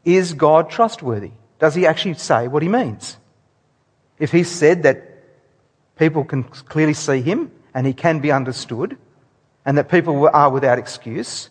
Is 0.04 0.34
God 0.34 0.70
trustworthy? 0.70 1.32
Does 1.60 1.76
he 1.76 1.86
actually 1.86 2.16
say 2.16 2.48
what 2.48 2.64
he 2.64 2.70
means? 2.70 3.18
If 4.20 4.32
he 4.32 4.44
said 4.44 4.84
that 4.84 5.04
people 5.98 6.24
can 6.24 6.44
clearly 6.44 6.94
see 6.94 7.22
him 7.22 7.52
and 7.74 7.86
he 7.86 7.94
can 7.94 8.20
be 8.20 8.32
understood 8.32 8.98
and 9.66 9.78
that 9.78 9.90
people 9.90 10.30
are 10.32 10.50
without 10.50 10.80
excuse, 10.80 11.50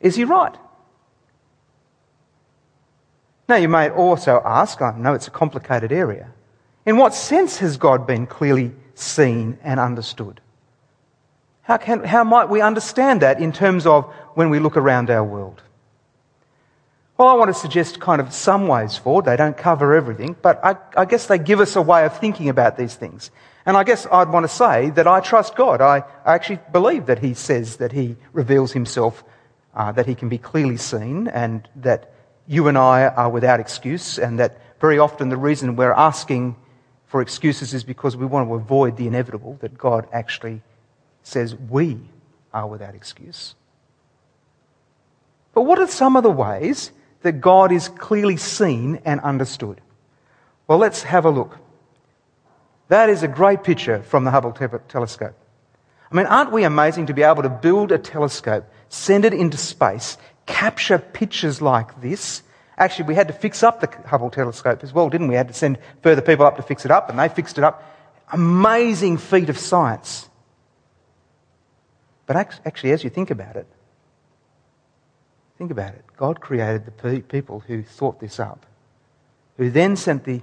is 0.00 0.16
he 0.16 0.24
right? 0.24 0.56
Now, 3.48 3.56
you 3.56 3.68
may 3.68 3.90
also 3.90 4.40
ask, 4.44 4.80
I 4.80 4.96
know 4.96 5.14
it's 5.14 5.28
a 5.28 5.30
complicated 5.30 5.92
area, 5.92 6.32
in 6.86 6.96
what 6.96 7.14
sense 7.14 7.58
has 7.58 7.76
God 7.76 8.06
been 8.06 8.26
clearly 8.26 8.72
seen 8.94 9.58
and 9.62 9.78
understood? 9.78 10.40
How, 11.64 11.78
can, 11.78 12.04
how 12.04 12.24
might 12.24 12.50
we 12.50 12.60
understand 12.60 13.22
that 13.22 13.40
in 13.40 13.50
terms 13.50 13.86
of 13.86 14.04
when 14.34 14.50
we 14.50 14.58
look 14.58 14.76
around 14.76 15.10
our 15.10 15.24
world? 15.24 15.62
Well, 17.16 17.28
I 17.28 17.34
want 17.34 17.48
to 17.48 17.54
suggest 17.54 18.00
kind 18.00 18.20
of 18.20 18.34
some 18.34 18.66
ways 18.66 18.96
forward. 18.96 19.24
They 19.24 19.36
don't 19.36 19.56
cover 19.56 19.94
everything, 19.94 20.36
but 20.42 20.62
I, 20.62 20.76
I, 20.96 21.04
guess 21.04 21.26
they 21.26 21.38
give 21.38 21.60
us 21.60 21.76
a 21.76 21.80
way 21.80 22.04
of 22.04 22.18
thinking 22.18 22.48
about 22.48 22.76
these 22.76 22.96
things. 22.96 23.30
And 23.64 23.76
I 23.76 23.84
guess 23.84 24.06
I'd 24.10 24.28
want 24.28 24.44
to 24.44 24.48
say 24.48 24.90
that 24.90 25.06
I 25.06 25.20
trust 25.20 25.54
God. 25.54 25.80
I, 25.80 26.02
I 26.24 26.34
actually 26.34 26.58
believe 26.72 27.06
that 27.06 27.20
He 27.20 27.32
says 27.32 27.76
that 27.76 27.92
He 27.92 28.16
reveals 28.32 28.72
Himself, 28.72 29.24
uh, 29.74 29.92
that 29.92 30.06
He 30.06 30.14
can 30.14 30.28
be 30.28 30.38
clearly 30.38 30.76
seen, 30.76 31.28
and 31.28 31.66
that 31.76 32.12
you 32.46 32.68
and 32.68 32.76
I 32.76 33.06
are 33.06 33.30
without 33.30 33.60
excuse, 33.60 34.18
and 34.18 34.38
that 34.38 34.60
very 34.80 34.98
often 34.98 35.30
the 35.30 35.36
reason 35.38 35.76
we're 35.76 35.92
asking 35.92 36.56
for 37.06 37.22
excuses 37.22 37.72
is 37.72 37.84
because 37.84 38.16
we 38.16 38.26
want 38.26 38.48
to 38.48 38.54
avoid 38.54 38.96
the 38.96 39.06
inevitable, 39.06 39.56
that 39.60 39.78
God 39.78 40.08
actually 40.12 40.60
says 41.24 41.56
we 41.56 41.98
are 42.52 42.68
without 42.68 42.94
excuse. 42.94 43.56
But 45.52 45.62
what 45.62 45.78
are 45.78 45.88
some 45.88 46.16
of 46.16 46.22
the 46.22 46.30
ways 46.30 46.92
that 47.22 47.40
God 47.40 47.72
is 47.72 47.88
clearly 47.88 48.36
seen 48.36 49.00
and 49.04 49.20
understood? 49.20 49.80
Well, 50.68 50.78
let's 50.78 51.02
have 51.02 51.24
a 51.24 51.30
look. 51.30 51.58
That 52.88 53.08
is 53.08 53.22
a 53.22 53.28
great 53.28 53.64
picture 53.64 54.02
from 54.02 54.24
the 54.24 54.30
Hubble 54.30 54.52
telescope. 54.52 55.34
I 56.10 56.14
mean, 56.14 56.26
aren't 56.26 56.52
we 56.52 56.64
amazing 56.64 57.06
to 57.06 57.14
be 57.14 57.22
able 57.22 57.42
to 57.42 57.48
build 57.48 57.90
a 57.90 57.98
telescope, 57.98 58.64
send 58.88 59.24
it 59.24 59.32
into 59.32 59.56
space, 59.56 60.16
capture 60.46 60.98
pictures 60.98 61.60
like 61.60 62.00
this? 62.00 62.42
Actually, 62.76 63.06
we 63.06 63.14
had 63.14 63.28
to 63.28 63.34
fix 63.34 63.62
up 63.62 63.80
the 63.80 64.08
Hubble 64.08 64.30
telescope 64.30 64.82
as 64.82 64.92
well, 64.92 65.08
didn't 65.08 65.28
we? 65.28 65.32
We 65.32 65.36
had 65.36 65.48
to 65.48 65.54
send 65.54 65.78
further 66.02 66.22
people 66.22 66.44
up 66.44 66.56
to 66.56 66.62
fix 66.62 66.84
it 66.84 66.90
up, 66.90 67.08
and 67.08 67.18
they 67.18 67.28
fixed 67.28 67.58
it 67.58 67.64
up. 67.64 67.82
Amazing 68.32 69.18
feat 69.18 69.48
of 69.48 69.58
science. 69.58 70.28
But 72.26 72.36
actually, 72.36 72.92
as 72.92 73.04
you 73.04 73.10
think 73.10 73.30
about 73.30 73.56
it, 73.56 73.66
think 75.58 75.70
about 75.70 75.94
it. 75.94 76.04
God 76.16 76.40
created 76.40 76.86
the 76.86 77.20
people 77.20 77.60
who 77.60 77.82
thought 77.82 78.20
this 78.20 78.40
up, 78.40 78.66
who 79.56 79.70
then 79.70 79.96
sent 79.96 80.24
the 80.24 80.40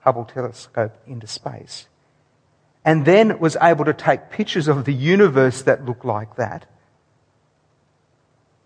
Hubble 0.00 0.24
telescope 0.24 0.96
into 1.06 1.26
space, 1.26 1.86
and 2.84 3.06
then 3.06 3.38
was 3.38 3.56
able 3.62 3.86
to 3.86 3.94
take 3.94 4.28
pictures 4.28 4.68
of 4.68 4.84
the 4.84 4.92
universe 4.92 5.62
that 5.62 5.84
look 5.86 6.04
like 6.04 6.36
that. 6.36 6.66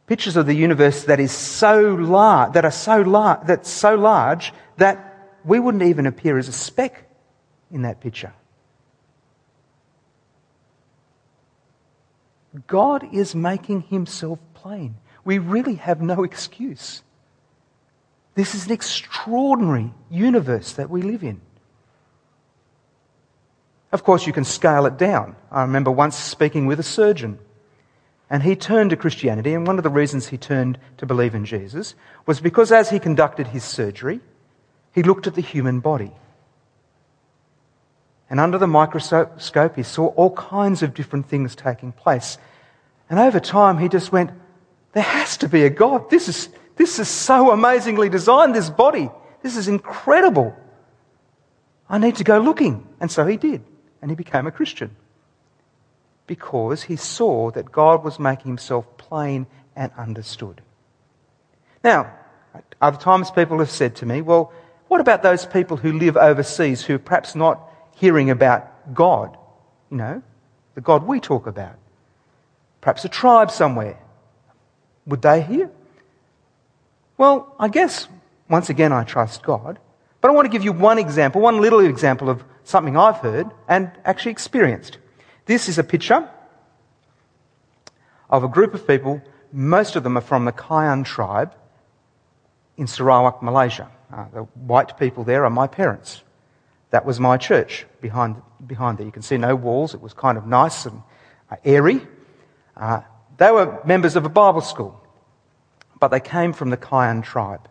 Pictures 0.07 0.37
of 0.37 0.47
the 0.47 0.55
universe 0.55 1.05
that 1.05 1.21
is 1.21 1.31
so 1.31 1.95
large, 1.95 2.55
that 2.55 2.65
are 2.65 2.71
so 2.71 3.03
large, 3.03 3.47
that's 3.47 3.71
so 3.71 3.95
large 3.95 4.53
that 4.79 5.37
we 5.45 5.61
wouldn't 5.61 5.85
even 5.85 6.07
appear 6.07 6.39
as 6.39 6.49
a 6.49 6.53
speck 6.53 7.05
in 7.71 7.83
that 7.83 8.01
picture. 8.01 8.33
God 12.67 13.15
is 13.15 13.35
making 13.35 13.83
himself 13.83 14.39
plain. 14.55 14.97
We 15.25 15.39
really 15.39 15.75
have 15.77 16.01
no 16.01 16.25
excuse. 16.25 17.03
This 18.35 18.55
is 18.55 18.67
an 18.67 18.73
extraordinary 18.73 19.93
universe 20.11 20.73
that 20.73 20.91
we 20.91 21.03
live 21.03 21.23
in. 21.23 21.41
Of 23.91 24.05
course, 24.05 24.27
you 24.27 24.33
can 24.33 24.45
scale 24.45 24.87
it 24.87 24.97
down. 24.97 25.35
I 25.51 25.63
remember 25.63 25.91
once 25.91 26.17
speaking 26.17 26.67
with 26.67 26.79
a 26.79 26.85
surgeon, 26.85 27.39
and 28.31 28.43
he 28.43 28.55
turned 28.55 28.91
to 28.91 28.97
Christianity, 28.97 29.55
and 29.55 29.67
one 29.67 29.79
of 29.79 29.85
the 29.85 29.91
reasons 29.91 30.29
he 30.29 30.37
turned 30.37 30.79
to 30.99 31.07
believe 31.07 31.35
in 31.35 31.47
Jesus 31.47 31.95
was 32.27 32.41
because 32.41 32.71
as 32.71 32.91
he 32.91 32.99
conducted 32.99 33.49
his 33.49 33.65
surgery, 33.65 34.21
he 34.93 35.03
looked 35.03 35.27
at 35.27 35.35
the 35.35 35.41
human 35.41 35.81
body. 35.81 36.13
And 38.31 38.39
under 38.39 38.59
the 38.59 38.67
microscope, 38.67 39.77
he 39.77 39.83
saw 39.83 40.09
all 40.09 40.35
kinds 40.37 40.83
of 40.83 40.93
different 40.93 41.27
things 41.27 41.55
taking 41.55 41.93
place. 41.93 42.37
And 43.11 43.19
over 43.19 43.41
time, 43.41 43.79
he 43.79 43.89
just 43.89 44.13
went, 44.13 44.31
There 44.93 45.03
has 45.03 45.37
to 45.39 45.49
be 45.49 45.65
a 45.65 45.71
God. 45.71 46.11
This 46.11 46.29
is, 46.29 46.49
this 46.77 46.99
is 46.99 47.09
so 47.09 47.51
amazingly 47.51 48.09
designed, 48.09 48.55
this 48.55 48.71
body. 48.71 49.11
This 49.43 49.57
is 49.57 49.69
incredible. 49.69 50.55
I 51.89 51.99
need 51.99 52.17
to 52.17 52.25
go 52.25 52.39
looking. 52.39 52.87
And 53.01 53.11
so 53.11 53.27
he 53.27 53.37
did. 53.37 53.63
And 54.03 54.11
he 54.11 54.15
became 54.15 54.47
a 54.47 54.53
Christian. 54.53 54.95
Because 56.27 56.83
he 56.83 56.97
saw 56.97 57.51
that 57.53 57.73
God 57.73 58.05
was 58.05 58.19
making 58.19 58.51
himself 58.51 58.85
plain 58.99 59.47
and 59.75 59.91
understood. 59.97 60.61
Now, 61.83 62.13
other 62.81 62.99
times 62.99 63.31
people 63.31 63.61
have 63.61 63.71
said 63.71 63.97
to 63.97 64.07
me, 64.07 64.21
well, 64.21 64.53
what 64.89 65.01
about 65.01 65.23
those 65.23 65.47
people 65.47 65.77
who 65.77 65.93
live 65.93 66.17
overseas 66.17 66.83
who 66.83 66.95
are 66.95 66.99
perhaps 66.99 67.35
not 67.35 67.61
hearing 67.95 68.31
about 68.31 68.95
God? 68.95 69.37
You 69.91 69.97
know, 69.97 70.23
the 70.75 70.81
God 70.81 71.07
we 71.07 71.21
talk 71.21 71.47
about. 71.47 71.77
Perhaps 72.89 73.05
a 73.05 73.11
tribe 73.11 73.51
somewhere. 73.51 73.99
Would 75.05 75.21
they 75.21 75.43
hear? 75.43 75.71
Well, 77.19 77.55
I 77.59 77.69
guess, 77.69 78.09
once 78.49 78.71
again, 78.71 78.95
I 78.95 79.05
trust 79.05 79.43
God. 79.43 79.79
But 80.23 80.31
I 80.31 80.33
want 80.33 80.47
to 80.47 80.51
give 80.51 80.65
you 80.65 80.73
one 80.73 80.99
example, 80.99 81.43
one 81.43 81.61
little 81.61 81.81
example 81.81 82.31
of 82.31 82.43
something 82.65 82.97
I've 82.97 83.19
heard 83.19 83.51
and 83.69 83.91
actually 84.07 84.33
experienced. 84.33 84.97
This 85.45 85.69
is 85.69 85.77
a 85.77 85.85
picture 85.85 86.31
of 88.31 88.43
a 88.43 88.49
group 88.49 88.73
of 88.73 88.87
people. 88.87 89.21
Most 89.53 89.95
of 89.95 90.03
them 90.03 90.17
are 90.17 90.23
from 90.23 90.47
the 90.47 90.53
Kayan 90.53 91.05
tribe 91.05 91.55
in 92.79 92.87
Sarawak, 92.87 93.43
Malaysia. 93.43 93.91
Uh, 94.11 94.25
the 94.33 94.43
white 94.65 94.97
people 94.99 95.25
there 95.25 95.45
are 95.45 95.51
my 95.51 95.67
parents. 95.67 96.23
That 96.89 97.05
was 97.05 97.21
my 97.21 97.37
church 97.37 97.85
behind, 98.01 98.41
behind 98.67 98.97
there. 98.97 99.05
You 99.05 99.13
can 99.13 99.21
see 99.21 99.37
no 99.37 99.55
walls. 99.55 99.93
It 99.93 100.01
was 100.01 100.15
kind 100.15 100.39
of 100.39 100.47
nice 100.47 100.87
and 100.87 101.03
uh, 101.51 101.57
airy. 101.67 102.01
Uh, 102.79 103.01
they 103.39 103.51
were 103.51 103.81
members 103.85 104.17
of 104.17 104.25
a 104.25 104.29
Bible 104.29 104.61
school, 104.61 105.01
but 105.99 106.09
they 106.09 106.21
came 106.21 106.53
from 106.53 106.71
the 106.71 106.77
Kayan 106.77 107.23
tribe. 107.23 107.69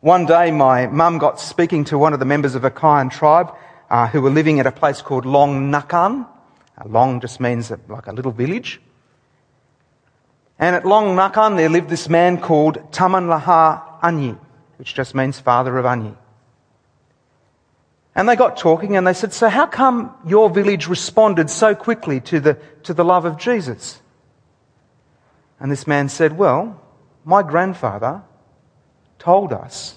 One 0.00 0.26
day, 0.26 0.50
my 0.50 0.86
mum 0.86 1.18
got 1.18 1.40
speaking 1.40 1.84
to 1.84 1.96
one 1.96 2.12
of 2.12 2.18
the 2.18 2.24
members 2.24 2.54
of 2.54 2.64
a 2.64 2.70
Kayan 2.70 3.08
tribe 3.08 3.54
uh, 3.88 4.08
who 4.08 4.20
were 4.20 4.30
living 4.30 4.60
at 4.60 4.66
a 4.66 4.72
place 4.72 5.00
called 5.00 5.24
Long 5.24 5.70
Nakan. 5.70 6.26
Uh, 6.76 6.88
Long 6.88 7.20
just 7.20 7.40
means 7.40 7.72
like 7.88 8.06
a 8.06 8.12
little 8.12 8.32
village. 8.32 8.80
And 10.58 10.76
at 10.76 10.84
Long 10.84 11.16
Nakan, 11.16 11.56
there 11.56 11.68
lived 11.68 11.88
this 11.88 12.08
man 12.08 12.38
called 12.40 12.92
Taman 12.92 13.28
Laha 13.28 14.00
Anyi, 14.02 14.38
which 14.76 14.92
just 14.92 15.14
means 15.14 15.38
father 15.38 15.78
of 15.78 15.86
Anyi. 15.86 16.16
And 18.14 18.28
they 18.28 18.36
got 18.36 18.56
talking 18.58 18.96
and 18.96 19.06
they 19.06 19.14
said, 19.14 19.32
So, 19.32 19.48
how 19.48 19.66
come 19.66 20.14
your 20.26 20.50
village 20.50 20.86
responded 20.86 21.48
so 21.48 21.74
quickly 21.74 22.20
to 22.22 22.40
the, 22.40 22.58
to 22.82 22.92
the 22.92 23.04
love 23.04 23.24
of 23.24 23.38
Jesus? 23.38 24.01
And 25.62 25.70
this 25.70 25.86
man 25.86 26.08
said, 26.08 26.36
Well, 26.36 26.82
my 27.24 27.44
grandfather 27.44 28.22
told 29.20 29.52
us 29.52 29.96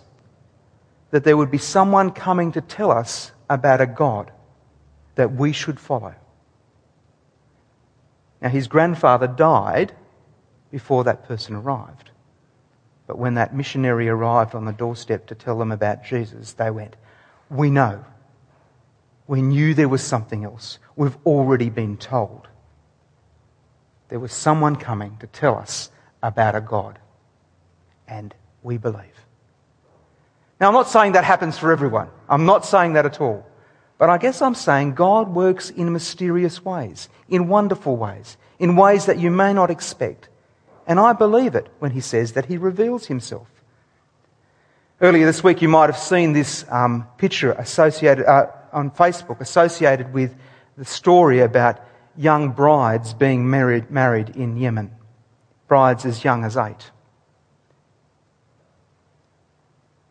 that 1.09 1.23
there 1.23 1.35
would 1.35 1.49
be 1.49 1.57
someone 1.57 2.11
coming 2.11 2.51
to 2.51 2.61
tell 2.61 2.91
us 2.91 3.31
about 3.49 3.81
a 3.81 3.87
God 3.87 4.31
that 5.15 5.33
we 5.33 5.51
should 5.51 5.79
follow. 5.79 6.13
Now, 8.41 8.49
his 8.49 8.67
grandfather 8.67 9.25
died 9.25 9.91
before 10.69 11.03
that 11.05 11.27
person 11.27 11.55
arrived. 11.55 12.11
But 13.07 13.17
when 13.17 13.33
that 13.33 13.55
missionary 13.55 14.07
arrived 14.07 14.53
on 14.53 14.65
the 14.65 14.71
doorstep 14.71 15.25
to 15.27 15.35
tell 15.35 15.57
them 15.57 15.71
about 15.71 16.03
Jesus, 16.03 16.53
they 16.53 16.69
went, 16.69 16.95
We 17.49 17.71
know. 17.71 18.05
We 19.25 19.41
knew 19.41 19.73
there 19.73 19.89
was 19.89 20.03
something 20.03 20.43
else. 20.43 20.77
We've 20.95 21.17
already 21.25 21.71
been 21.71 21.97
told 21.97 22.49
there 24.09 24.19
was 24.19 24.31
someone 24.31 24.75
coming 24.75 25.17
to 25.19 25.27
tell 25.27 25.57
us 25.57 25.89
about 26.21 26.55
a 26.55 26.61
God. 26.61 26.99
And 28.07 28.33
we 28.63 28.77
believe. 28.77 29.25
Now, 30.59 30.67
I'm 30.67 30.73
not 30.73 30.89
saying 30.89 31.13
that 31.13 31.23
happens 31.23 31.57
for 31.57 31.71
everyone. 31.71 32.09
I'm 32.29 32.45
not 32.45 32.65
saying 32.65 32.93
that 32.93 33.05
at 33.05 33.19
all. 33.19 33.45
But 33.97 34.09
I 34.09 34.17
guess 34.17 34.41
I'm 34.41 34.55
saying 34.55 34.95
God 34.95 35.29
works 35.29 35.69
in 35.69 35.93
mysterious 35.93 36.63
ways, 36.63 37.09
in 37.29 37.47
wonderful 37.47 37.95
ways, 37.95 38.37
in 38.59 38.75
ways 38.75 39.05
that 39.05 39.19
you 39.19 39.31
may 39.31 39.53
not 39.53 39.69
expect. 39.69 40.29
And 40.87 40.99
I 40.99 41.13
believe 41.13 41.55
it 41.55 41.67
when 41.79 41.91
He 41.91 42.01
says 42.01 42.33
that 42.33 42.45
He 42.45 42.57
reveals 42.57 43.07
Himself. 43.07 43.47
Earlier 45.01 45.25
this 45.25 45.43
week, 45.43 45.61
you 45.61 45.69
might 45.69 45.89
have 45.89 45.97
seen 45.97 46.33
this 46.33 46.65
um, 46.69 47.07
picture 47.17 47.51
associated 47.53 48.25
uh, 48.25 48.47
on 48.71 48.91
Facebook 48.91 49.39
associated 49.41 50.13
with 50.13 50.35
the 50.77 50.85
story 50.85 51.39
about 51.39 51.79
young 52.17 52.51
brides 52.51 53.13
being 53.13 53.49
married, 53.49 53.91
married 53.91 54.29
in 54.29 54.57
Yemen. 54.57 54.91
brides 55.67 56.05
as 56.05 56.23
young 56.23 56.43
as 56.43 56.57
eight. 56.57 56.91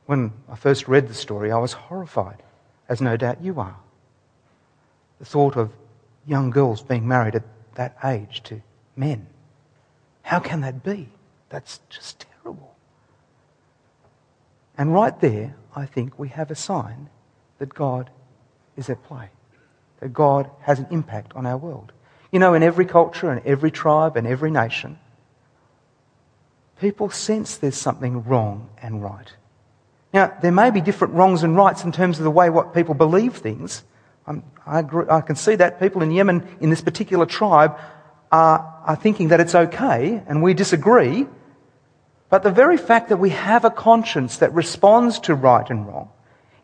When 0.06 0.32
I 0.48 0.56
first 0.56 0.88
read 0.88 1.08
the 1.08 1.14
story, 1.14 1.50
I 1.50 1.58
was 1.58 1.72
horrified, 1.72 2.42
as 2.88 3.00
no 3.00 3.16
doubt 3.16 3.42
you 3.42 3.58
are. 3.60 3.76
The 5.18 5.24
thought 5.24 5.56
of 5.56 5.70
young 6.26 6.50
girls 6.50 6.82
being 6.82 7.06
married 7.06 7.34
at 7.34 7.44
that 7.76 7.96
age 8.04 8.42
to 8.44 8.60
men. 8.96 9.26
How 10.22 10.40
can 10.40 10.60
that 10.60 10.82
be? 10.82 11.08
That's 11.48 11.80
just 11.88 12.26
terrible. 12.42 12.74
And 14.76 14.92
right 14.92 15.18
there, 15.20 15.54
I 15.74 15.86
think 15.86 16.18
we 16.18 16.28
have 16.28 16.50
a 16.50 16.56
sign 16.56 17.08
that 17.58 17.72
God 17.72 18.10
is 18.76 18.90
at 18.90 19.02
play, 19.04 19.30
that 20.00 20.12
God 20.12 20.50
has 20.62 20.80
an 20.80 20.86
impact 20.90 21.32
on 21.34 21.46
our 21.46 21.56
world. 21.56 21.92
You 22.34 22.40
know, 22.40 22.54
in 22.54 22.64
every 22.64 22.84
culture 22.84 23.30
and 23.30 23.46
every 23.46 23.70
tribe 23.70 24.16
and 24.16 24.26
every 24.26 24.50
nation, 24.50 24.98
people 26.80 27.08
sense 27.08 27.58
there's 27.58 27.76
something 27.76 28.24
wrong 28.24 28.70
and 28.82 29.00
right. 29.00 29.32
Now, 30.12 30.36
there 30.42 30.50
may 30.50 30.72
be 30.72 30.80
different 30.80 31.14
wrongs 31.14 31.44
and 31.44 31.54
rights 31.54 31.84
in 31.84 31.92
terms 31.92 32.18
of 32.18 32.24
the 32.24 32.32
way 32.32 32.50
what 32.50 32.74
people 32.74 32.96
believe 32.96 33.36
things. 33.36 33.84
I, 34.26 34.80
agree, 34.80 35.06
I 35.08 35.20
can 35.20 35.36
see 35.36 35.54
that 35.54 35.78
people 35.78 36.02
in 36.02 36.10
Yemen, 36.10 36.44
in 36.60 36.70
this 36.70 36.80
particular 36.80 37.24
tribe, 37.24 37.78
are, 38.32 38.82
are 38.84 38.96
thinking 38.96 39.28
that 39.28 39.38
it's 39.38 39.54
okay, 39.54 40.20
and 40.26 40.42
we 40.42 40.54
disagree. 40.54 41.28
But 42.30 42.42
the 42.42 42.50
very 42.50 42.78
fact 42.78 43.10
that 43.10 43.18
we 43.18 43.30
have 43.30 43.64
a 43.64 43.70
conscience 43.70 44.38
that 44.38 44.52
responds 44.52 45.20
to 45.20 45.36
right 45.36 45.70
and 45.70 45.86
wrong 45.86 46.08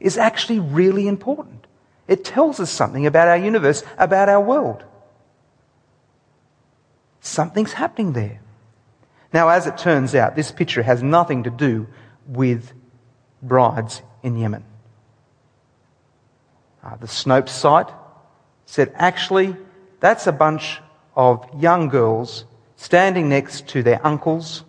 is 0.00 0.18
actually 0.18 0.58
really 0.58 1.06
important. 1.06 1.64
It 2.08 2.24
tells 2.24 2.58
us 2.58 2.72
something 2.72 3.06
about 3.06 3.28
our 3.28 3.36
universe, 3.36 3.84
about 3.98 4.28
our 4.28 4.40
world. 4.40 4.82
Something's 7.20 7.74
happening 7.74 8.12
there. 8.12 8.40
Now, 9.32 9.48
as 9.48 9.66
it 9.66 9.78
turns 9.78 10.14
out, 10.14 10.34
this 10.36 10.50
picture 10.50 10.82
has 10.82 11.02
nothing 11.02 11.44
to 11.44 11.50
do 11.50 11.86
with 12.26 12.72
brides 13.42 14.02
in 14.22 14.36
Yemen. 14.36 14.64
Uh, 16.82 16.96
the 16.96 17.06
Snopes 17.06 17.50
site 17.50 17.88
said, 18.66 18.92
actually, 18.94 19.56
that's 20.00 20.26
a 20.26 20.32
bunch 20.32 20.80
of 21.14 21.46
young 21.60 21.88
girls 21.88 22.44
standing 22.76 23.28
next 23.28 23.68
to 23.68 23.82
their 23.82 24.04
uncles 24.04 24.64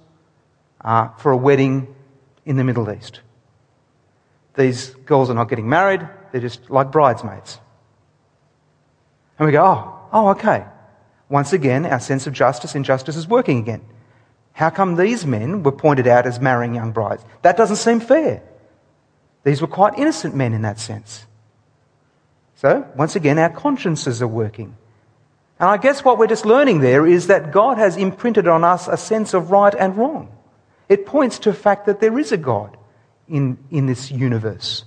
uh, 0.82 1.08
for 1.18 1.32
a 1.32 1.38
wedding 1.38 1.96
in 2.46 2.58
the 2.58 2.64
Middle 2.64 2.92
East. 2.92 3.22
These 4.56 4.90
girls 5.06 5.30
are 5.30 5.34
not 5.34 5.50
getting 5.50 5.70
married, 5.70 6.06
they're 6.32 6.42
just 6.42 6.70
like 6.70 6.92
bridesmaids. 6.92 7.60
And 9.40 9.46
we 9.46 9.54
go, 9.54 9.64
oh, 9.64 10.10
oh, 10.12 10.30
okay. 10.30 10.66
Once 11.32 11.54
again, 11.54 11.86
our 11.86 12.00
sense 12.02 12.28
of 12.28 12.34
justice 12.34 12.76
and 12.76 12.84
justice 12.84 13.16
is 13.16 13.26
working 13.26 13.58
again. 13.58 13.82
How 14.52 14.70
come 14.70 14.98
these 14.98 15.26
men 15.26 15.64
were 15.64 15.72
pointed 15.72 16.06
out 16.06 16.28
as 16.28 16.42
marrying 16.42 16.76
young 16.76 16.92
brides? 16.92 17.24
That 17.42 17.56
doesn't 17.56 17.78
seem 17.78 18.02
fair. 18.02 18.44
These 19.46 19.62
were 19.62 19.68
quite 19.68 19.98
innocent 19.98 20.36
men 20.36 20.52
in 20.52 20.64
that 20.64 20.78
sense. 20.78 21.26
So, 22.56 22.86
once 22.98 23.16
again, 23.16 23.40
our 23.40 23.50
consciences 23.50 24.22
are 24.22 24.28
working. 24.28 24.76
And 25.58 25.70
I 25.70 25.78
guess 25.78 26.04
what 26.04 26.18
we're 26.18 26.28
just 26.28 26.46
learning 26.46 26.82
there 26.82 27.08
is 27.08 27.28
that 27.28 27.54
God 27.54 27.78
has 27.78 27.96
imprinted 27.96 28.50
on 28.50 28.66
us 28.66 28.90
a 28.90 28.98
sense 28.98 29.34
of 29.34 29.52
right 29.52 29.74
and 29.74 29.96
wrong. 29.96 30.36
It 30.90 31.06
points 31.06 31.40
to 31.40 31.52
the 31.52 31.58
fact 31.58 31.86
that 31.86 32.02
there 32.02 32.20
is 32.20 32.34
a 32.34 32.38
God 32.38 32.76
in, 33.30 33.58
in 33.72 33.86
this 33.86 34.12
universe. 34.12 34.84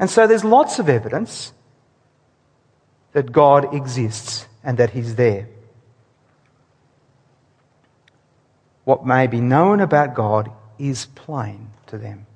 And 0.00 0.10
so 0.10 0.26
there's 0.26 0.44
lots 0.44 0.80
of 0.80 0.88
evidence 0.88 1.52
that 3.12 3.30
God 3.30 3.72
exists 3.72 4.47
and 4.62 4.78
that 4.78 4.90
He's 4.90 5.14
there. 5.14 5.48
What 8.84 9.04
may 9.06 9.26
be 9.26 9.40
known 9.40 9.80
about 9.80 10.14
God 10.14 10.50
is 10.78 11.06
plain 11.14 11.70
to 11.88 11.98
them. 11.98 12.26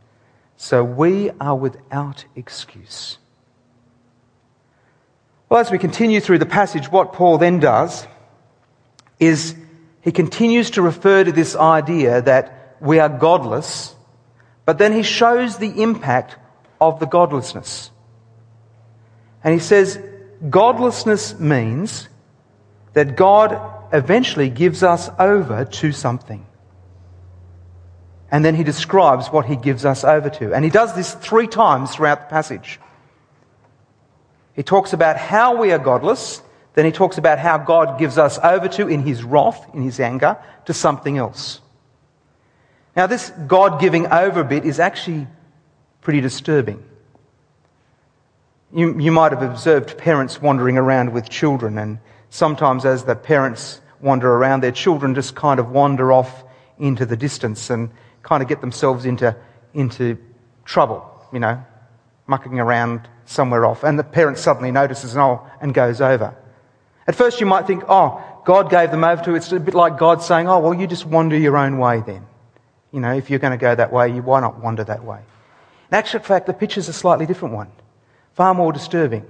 So 0.57 0.85
we 0.85 1.31
are 1.41 1.57
without 1.57 2.25
excuse. 2.37 3.19
Well, 5.49 5.61
as 5.61 5.71
we 5.71 5.79
continue 5.79 6.21
through 6.21 6.39
the 6.39 6.47
passage, 6.47 6.91
what 6.91 7.13
Paul 7.13 7.39
then 7.39 7.59
does 7.59 8.07
is 9.19 9.55
he 10.03 10.13
continues 10.13 10.71
to 10.71 10.83
refer 10.83 11.25
to 11.25 11.33
this 11.33 11.55
idea 11.57 12.23
that 12.23 12.77
we 12.81 12.99
are 12.99 13.09
godless, 13.09 13.95
but 14.65 14.79
then 14.79 14.93
he 14.93 15.03
shows 15.03 15.59
the 15.59 15.83
impact 15.83 16.37
of 16.81 17.01
the 17.01 17.07
godlessness. 17.07 17.91
And 19.45 19.55
he 19.55 19.61
says, 19.61 20.01
godlessness 20.49 21.39
means 21.39 22.09
that 22.93 23.17
God 23.17 23.59
eventually 23.93 24.51
gives 24.51 24.83
us 24.83 25.11
over 25.19 25.65
to 25.65 25.93
something. 25.93 26.47
And 28.31 28.45
then 28.45 28.55
he 28.55 28.65
describes 28.65 29.29
what 29.29 29.45
he 29.47 29.57
gives 29.57 29.85
us 29.85 30.05
over 30.05 30.31
to. 30.31 30.55
And 30.55 30.65
he 30.65 30.71
does 30.71 30.95
this 30.95 31.15
three 31.15 31.47
times 31.47 31.95
throughout 31.95 32.21
the 32.21 32.27
passage. 32.27 32.81
He 34.55 34.63
talks 34.63 34.93
about 34.93 35.19
how 35.19 35.61
we 35.61 35.71
are 35.73 35.79
godless. 35.79 36.43
Then 36.75 36.87
he 36.87 36.93
talks 36.93 37.19
about 37.19 37.39
how 37.39 37.59
God 37.59 37.99
gives 37.99 38.17
us 38.17 38.39
over 38.43 38.69
to, 38.69 38.89
in 38.89 39.03
his 39.03 39.23
wrath, 39.23 39.75
in 39.75 39.83
his 39.83 40.01
anger, 40.01 40.39
to 40.65 40.73
something 40.73 41.19
else. 41.19 41.61
Now, 42.97 43.07
this 43.07 43.31
God 43.47 43.81
giving 43.81 44.07
over 44.07 44.45
bit 44.45 44.65
is 44.65 44.81
actually 44.81 45.27
pretty 46.01 46.21
disturbing. 46.21 46.83
You, 48.75 48.99
you 48.99 49.13
might 49.13 49.33
have 49.33 49.43
observed 49.43 49.99
parents 49.99 50.41
wandering 50.41 50.79
around 50.79 51.13
with 51.13 51.29
children, 51.29 51.77
and 51.77 51.99
sometimes 52.33 52.87
as 52.87 53.05
the 53.05 53.15
parents 53.15 53.81
wander 54.01 54.33
around, 54.33 54.63
their 54.63 54.73
children 54.73 55.15
just 55.15 55.35
kind 55.35 55.61
of 55.61 55.71
wander 55.71 56.11
off 56.11 56.45
into 56.79 57.05
the 57.05 57.17
distance 57.17 57.69
and 57.69 57.91
kind 58.23 58.43
of 58.43 58.49
get 58.49 58.61
themselves 58.63 59.05
into, 59.05 59.37
into 59.75 60.17
trouble, 60.65 61.05
you 61.31 61.39
know, 61.39 61.63
mucking 62.27 62.59
around 62.59 63.07
somewhere 63.27 63.67
off, 63.67 63.85
and 63.85 63.99
the 63.99 64.05
parent 64.05 64.39
suddenly 64.39 64.71
notices 64.71 65.13
and, 65.15 65.23
oh, 65.23 65.47
and 65.61 65.75
goes 65.75 66.01
over. 66.01 66.35
At 67.07 67.15
first, 67.15 67.39
you 67.39 67.47
might 67.47 67.67
think, 67.67 67.85
oh, 67.89 68.23
God 68.47 68.71
gave 68.71 68.91
them 68.91 69.05
over 69.05 69.23
to. 69.25 69.35
It's 69.35 69.53
a 69.53 69.61
bit 69.61 69.75
like 69.75 69.99
God 69.99 70.23
saying, 70.23 70.49
oh, 70.49 70.59
well, 70.61 70.75
you 70.75 70.87
just 70.87 71.05
wander 71.05 71.37
your 71.37 71.59
own 71.59 71.79
way 71.79 72.01
then. 72.01 72.27
You 72.93 73.01
know, 73.01 73.13
if 73.13 73.29
you're 73.29 73.41
going 73.41 73.53
to 73.53 73.59
go 73.59 73.75
that 73.75 73.93
way, 73.93 74.19
why 74.21 74.41
not 74.41 74.59
wander 74.59 74.85
that 74.85 75.05
way? 75.05 75.21
In 75.91 75.95
actual 75.95 76.21
fact, 76.21 76.47
the 76.47 76.55
picture's 76.55 76.89
a 76.89 76.93
slightly 76.95 77.27
different 77.27 77.55
one, 77.55 77.71
far 78.35 78.55
more 78.55 78.73
disturbing. 78.73 79.27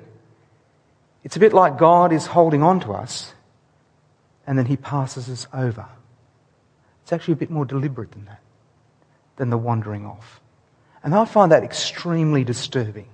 It's 1.25 1.37
a 1.37 1.41
bit 1.41 1.53
like 1.53 1.79
God 1.79 2.13
is 2.13 2.27
holding 2.27 2.63
on 2.63 2.81
to 2.81 2.93
us 2.93 3.33
and 4.47 4.59
then 4.59 4.67
he 4.67 4.77
passes 4.77 5.29
us 5.29 5.47
over. 5.53 5.87
It's 7.03 7.13
actually 7.13 7.33
a 7.33 7.37
bit 7.37 7.51
more 7.51 7.65
deliberate 7.65 8.13
than 8.13 8.25
that, 8.27 8.41
than 9.37 9.51
the 9.51 9.59
wandering 9.59 10.07
off. 10.07 10.41
And 11.03 11.15
I 11.15 11.25
find 11.25 11.53
that 11.53 11.65
extremely 11.65 12.45
disturbing. 12.45 13.09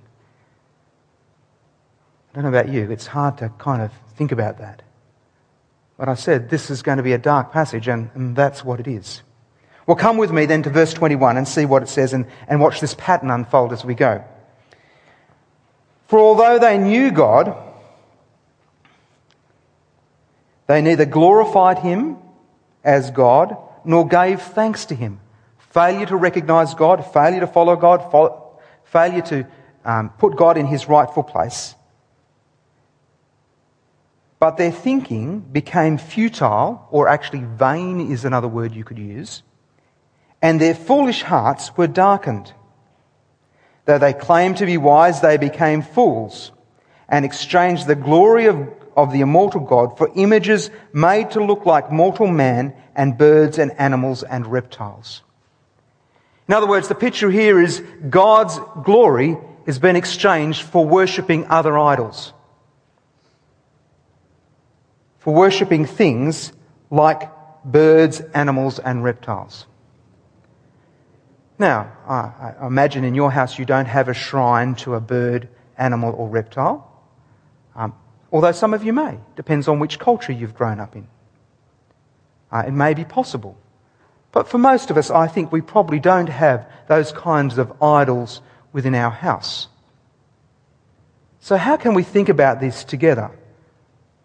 I 2.31 2.35
don't 2.35 2.43
know 2.43 2.57
about 2.57 2.71
you, 2.71 2.91
it's 2.91 3.07
hard 3.07 3.37
to 3.39 3.49
kind 3.57 3.81
of 3.81 3.91
think 4.15 4.31
about 4.31 4.59
that. 4.59 4.83
But 5.97 6.07
I 6.07 6.13
said 6.13 6.49
this 6.49 6.69
is 6.69 6.81
going 6.81 6.97
to 6.97 7.03
be 7.03 7.13
a 7.13 7.17
dark 7.17 7.51
passage, 7.51 7.87
and, 7.87 8.09
and 8.13 8.35
that's 8.35 8.63
what 8.63 8.79
it 8.79 8.87
is. 8.87 9.21
Well, 9.85 9.97
come 9.97 10.17
with 10.17 10.31
me 10.31 10.45
then 10.45 10.63
to 10.63 10.69
verse 10.69 10.93
21 10.93 11.35
and 11.37 11.47
see 11.47 11.65
what 11.65 11.81
it 11.81 11.89
says 11.89 12.13
and, 12.13 12.27
and 12.47 12.61
watch 12.61 12.79
this 12.79 12.93
pattern 12.93 13.31
unfold 13.31 13.73
as 13.73 13.83
we 13.83 13.95
go. 13.95 14.23
For 16.07 16.19
although 16.19 16.59
they 16.59 16.77
knew 16.77 17.11
God, 17.11 17.57
they 20.69 20.81
neither 20.81 21.05
glorified 21.05 21.79
him 21.79 22.15
as 22.85 23.11
God 23.11 23.57
nor 23.83 24.07
gave 24.07 24.41
thanks 24.41 24.85
to 24.85 24.95
him. 24.95 25.19
Failure 25.57 26.05
to 26.05 26.15
recognize 26.15 26.73
God, 26.73 27.05
failure 27.11 27.41
to 27.41 27.47
follow 27.47 27.75
God, 27.75 28.01
failure 28.85 29.21
to 29.23 29.45
um, 29.83 30.09
put 30.11 30.37
God 30.37 30.57
in 30.57 30.65
his 30.65 30.87
rightful 30.87 31.23
place 31.23 31.75
but 34.39 34.55
their 34.55 34.71
thinking 34.71 35.41
became 35.41 35.97
futile, 35.97 36.87
or 36.91 37.09
actually 37.09 37.43
vain 37.43 38.11
is 38.11 38.23
another 38.23 38.47
word 38.47 38.73
you 38.73 38.85
could 38.85 38.97
use, 38.97 39.43
and 40.41 40.59
their 40.59 40.73
foolish 40.73 41.23
hearts 41.23 41.75
were 41.75 41.87
darkened. 41.87 42.53
Though 43.83 43.97
they 43.97 44.13
claimed 44.13 44.57
to 44.57 44.65
be 44.65 44.77
wise, 44.77 45.19
they 45.19 45.35
became 45.35 45.81
fools 45.81 46.53
and 47.09 47.25
exchanged 47.25 47.85
the 47.85 47.95
glory 47.95 48.45
of, 48.45 48.57
of 49.03 49.11
the 49.11 49.21
immortal 49.21 49.61
God 49.61 49.97
for 49.97 50.11
images 50.15 50.69
made 50.93 51.31
to 51.31 51.43
look 51.43 51.65
like 51.65 51.91
mortal 51.91 52.27
man 52.27 52.73
and 52.95 53.17
birds 53.17 53.57
and 53.57 53.71
animals 53.79 54.23
and 54.23 54.47
reptiles. 54.47 55.21
In 56.47 56.53
other 56.53 56.67
words, 56.67 56.87
the 56.87 56.95
picture 56.95 57.29
here 57.29 57.61
is 57.61 57.81
God's 58.09 58.59
glory 58.83 59.37
has 59.65 59.79
been 59.79 59.95
exchanged 59.95 60.63
for 60.63 60.85
worshipping 60.85 61.45
other 61.47 61.77
idols 61.77 62.33
for 65.19 65.33
worshipping 65.33 65.85
things 65.85 66.51
like 66.89 67.29
birds, 67.63 68.21
animals, 68.33 68.79
and 68.79 69.03
reptiles. 69.03 69.67
Now, 71.59 71.91
I 72.07 72.65
imagine 72.65 73.03
in 73.03 73.15
your 73.15 73.29
house 73.29 73.59
you 73.59 73.65
don't 73.65 73.85
have 73.85 74.07
a 74.07 74.13
shrine 74.13 74.75
to 74.75 74.95
a 74.95 75.01
bird, 75.01 75.49
animal, 75.77 76.15
or 76.15 76.29
reptile. 76.29 76.89
Um, 77.75 77.93
although 78.31 78.51
some 78.51 78.73
of 78.73 78.83
you 78.83 78.93
may. 78.93 79.19
Depends 79.35 79.67
on 79.67 79.79
which 79.79 79.99
culture 79.99 80.31
you've 80.31 80.55
grown 80.55 80.79
up 80.79 80.95
in. 80.95 81.07
Uh, 82.51 82.63
it 82.67 82.71
may 82.71 82.93
be 82.93 83.05
possible. 83.05 83.57
But 84.31 84.47
for 84.47 84.57
most 84.57 84.91
of 84.91 84.97
us, 84.97 85.09
I 85.09 85.27
think 85.27 85.51
we 85.51 85.61
probably 85.61 85.99
don't 85.99 86.29
have 86.29 86.69
those 86.87 87.11
kinds 87.11 87.57
of 87.57 87.81
idols 87.81 88.41
within 88.71 88.95
our 88.95 89.09
house. 89.09 89.67
So, 91.39 91.57
how 91.57 91.77
can 91.77 91.93
we 91.93 92.03
think 92.03 92.29
about 92.29 92.59
this 92.59 92.83
together? 92.83 93.31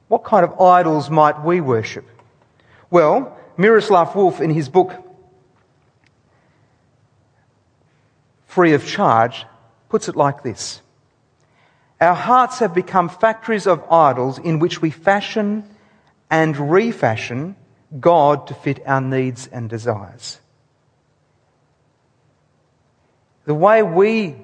What 0.09 0.25
kind 0.25 0.45
of 0.45 0.61
idols 0.61 1.09
might 1.09 1.43
we 1.43 1.61
worship? 1.61 2.05
Well, 2.91 3.39
Miroslav 3.57 4.13
Volf, 4.13 4.41
in 4.41 4.51
his 4.51 4.69
book 4.69 4.93
Free 8.47 8.75
of 8.75 8.87
Charge, 8.87 9.47
puts 9.89 10.09
it 10.09 10.17
like 10.17 10.43
this 10.43 10.83
Our 12.01 12.15
hearts 12.15 12.59
have 12.59 12.75
become 12.75 13.09
factories 13.09 13.67
of 13.67 13.85
idols 13.91 14.39
in 14.39 14.59
which 14.59 14.83
we 14.83 14.91
fashion 14.91 15.65
and 16.31 16.71
refashion 16.71 17.57
God 18.01 18.49
to 18.49 18.55
fit 18.55 18.83
our 18.87 19.01
needs 19.01 19.47
and 19.47 19.71
desires. 19.71 20.41
The 23.45 23.55
way 23.55 23.83
we 23.83 24.37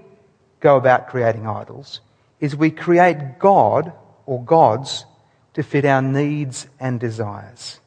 go 0.60 0.76
about 0.76 1.08
creating 1.08 1.46
idols 1.46 2.00
is 2.38 2.54
we 2.54 2.70
create 2.70 3.38
God 3.38 3.92
or 4.26 4.42
gods 4.42 5.04
to 5.54 5.62
fit 5.62 5.84
our 5.84 6.02
needs 6.02 6.66
and 6.78 7.00
desires. 7.00 7.80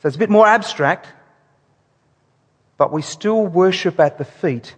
So 0.00 0.08
it's 0.08 0.16
a 0.16 0.18
bit 0.20 0.30
more 0.30 0.46
abstract, 0.46 1.08
but 2.78 2.92
we 2.92 3.02
still 3.02 3.46
worship 3.46 4.00
at 4.00 4.18
the 4.18 4.24
feet 4.24 4.74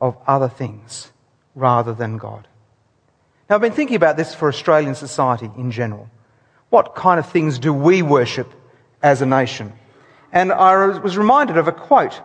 of 0.00 0.16
other 0.26 0.48
things 0.48 1.10
rather 1.58 1.92
than 1.92 2.16
God. 2.16 2.46
Now, 3.48 3.56
I've 3.56 3.60
been 3.60 3.72
thinking 3.72 3.96
about 3.96 4.16
this 4.16 4.34
for 4.34 4.48
Australian 4.48 4.94
society 4.94 5.50
in 5.56 5.70
general. 5.70 6.08
What 6.70 6.94
kind 6.94 7.18
of 7.18 7.30
things 7.30 7.58
do 7.58 7.72
we 7.72 8.02
worship 8.02 8.52
as 9.02 9.22
a 9.22 9.26
nation? 9.26 9.72
And 10.32 10.52
I 10.52 10.98
was 10.98 11.16
reminded 11.16 11.56
of 11.56 11.66
a 11.66 11.72
quote 11.72 12.20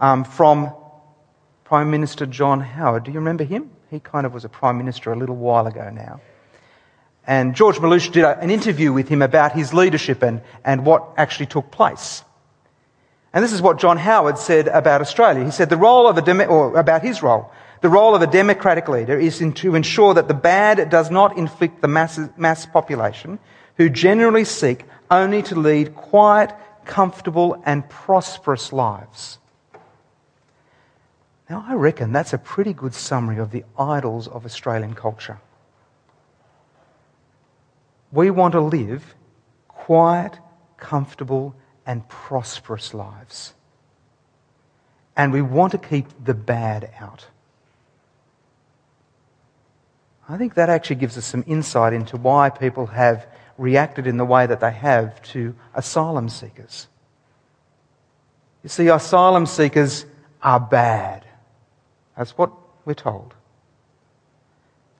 um, 0.00 0.24
from 0.24 0.72
Prime 1.64 1.90
Minister 1.90 2.26
John 2.26 2.60
Howard. 2.60 3.04
Do 3.04 3.12
you 3.12 3.18
remember 3.18 3.44
him? 3.44 3.70
He 3.90 4.00
kind 4.00 4.26
of 4.26 4.32
was 4.32 4.44
a 4.44 4.48
Prime 4.48 4.78
Minister 4.78 5.12
a 5.12 5.16
little 5.16 5.36
while 5.36 5.66
ago 5.66 5.90
now. 5.90 6.20
And 7.26 7.54
George 7.54 7.76
Mellouche 7.76 8.12
did 8.12 8.24
an 8.24 8.50
interview 8.50 8.92
with 8.92 9.08
him 9.08 9.22
about 9.22 9.52
his 9.52 9.72
leadership 9.72 10.22
and, 10.22 10.42
and 10.64 10.84
what 10.84 11.12
actually 11.16 11.46
took 11.46 11.70
place. 11.70 12.24
And 13.32 13.42
this 13.44 13.52
is 13.52 13.62
what 13.62 13.78
John 13.78 13.96
Howard 13.96 14.38
said 14.38 14.68
about 14.68 15.00
Australia. 15.00 15.44
He 15.44 15.50
said 15.50 15.68
the 15.68 15.76
role 15.76 16.06
of 16.06 16.16
a, 16.16 16.46
or 16.46 16.78
about 16.78 17.02
his 17.02 17.22
role, 17.22 17.50
the 17.84 17.90
role 17.90 18.14
of 18.14 18.22
a 18.22 18.26
democratic 18.26 18.88
leader 18.88 19.18
is 19.18 19.44
to 19.56 19.74
ensure 19.74 20.14
that 20.14 20.26
the 20.26 20.32
bad 20.32 20.88
does 20.88 21.10
not 21.10 21.36
inflict 21.36 21.82
the 21.82 21.86
mass, 21.86 22.18
mass 22.34 22.64
population 22.64 23.38
who 23.76 23.90
generally 23.90 24.42
seek 24.42 24.86
only 25.10 25.42
to 25.42 25.54
lead 25.54 25.94
quiet, 25.94 26.50
comfortable, 26.86 27.62
and 27.66 27.86
prosperous 27.90 28.72
lives. 28.72 29.36
Now, 31.50 31.62
I 31.68 31.74
reckon 31.74 32.10
that's 32.10 32.32
a 32.32 32.38
pretty 32.38 32.72
good 32.72 32.94
summary 32.94 33.36
of 33.36 33.50
the 33.50 33.66
idols 33.78 34.28
of 34.28 34.46
Australian 34.46 34.94
culture. 34.94 35.38
We 38.12 38.30
want 38.30 38.52
to 38.52 38.62
live 38.62 39.14
quiet, 39.68 40.38
comfortable, 40.78 41.54
and 41.84 42.08
prosperous 42.08 42.94
lives. 42.94 43.52
And 45.14 45.34
we 45.34 45.42
want 45.42 45.72
to 45.72 45.78
keep 45.78 46.06
the 46.24 46.32
bad 46.32 46.90
out. 46.98 47.26
I 50.28 50.38
think 50.38 50.54
that 50.54 50.70
actually 50.70 50.96
gives 50.96 51.18
us 51.18 51.26
some 51.26 51.44
insight 51.46 51.92
into 51.92 52.16
why 52.16 52.50
people 52.50 52.86
have 52.86 53.26
reacted 53.58 54.06
in 54.06 54.16
the 54.16 54.24
way 54.24 54.46
that 54.46 54.60
they 54.60 54.72
have 54.72 55.20
to 55.22 55.54
asylum 55.74 56.28
seekers. 56.28 56.88
You 58.62 58.68
see, 58.68 58.88
asylum 58.88 59.46
seekers 59.46 60.06
are 60.42 60.58
bad. 60.58 61.24
That's 62.16 62.36
what 62.38 62.52
we're 62.84 62.94
told. 62.94 63.34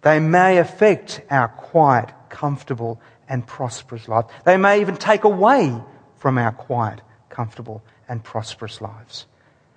They 0.03 0.21
may 0.21 0.59
affect 0.59 1.23
our 1.31 1.49
quiet, 1.49 2.13
comfortable, 2.29 3.01
and 3.29 3.47
prosperous 3.47 4.07
life. 4.07 4.27
They 4.45 4.59
may 4.59 4.83
even 4.83 4.97
take 4.97 5.25
away 5.25 5.75
from 6.19 6.37
our 6.37 6.53
quiet, 6.53 7.01
comfortable, 7.31 7.83
and 8.09 8.23
prosperous 8.23 8.83
lives. 8.83 9.27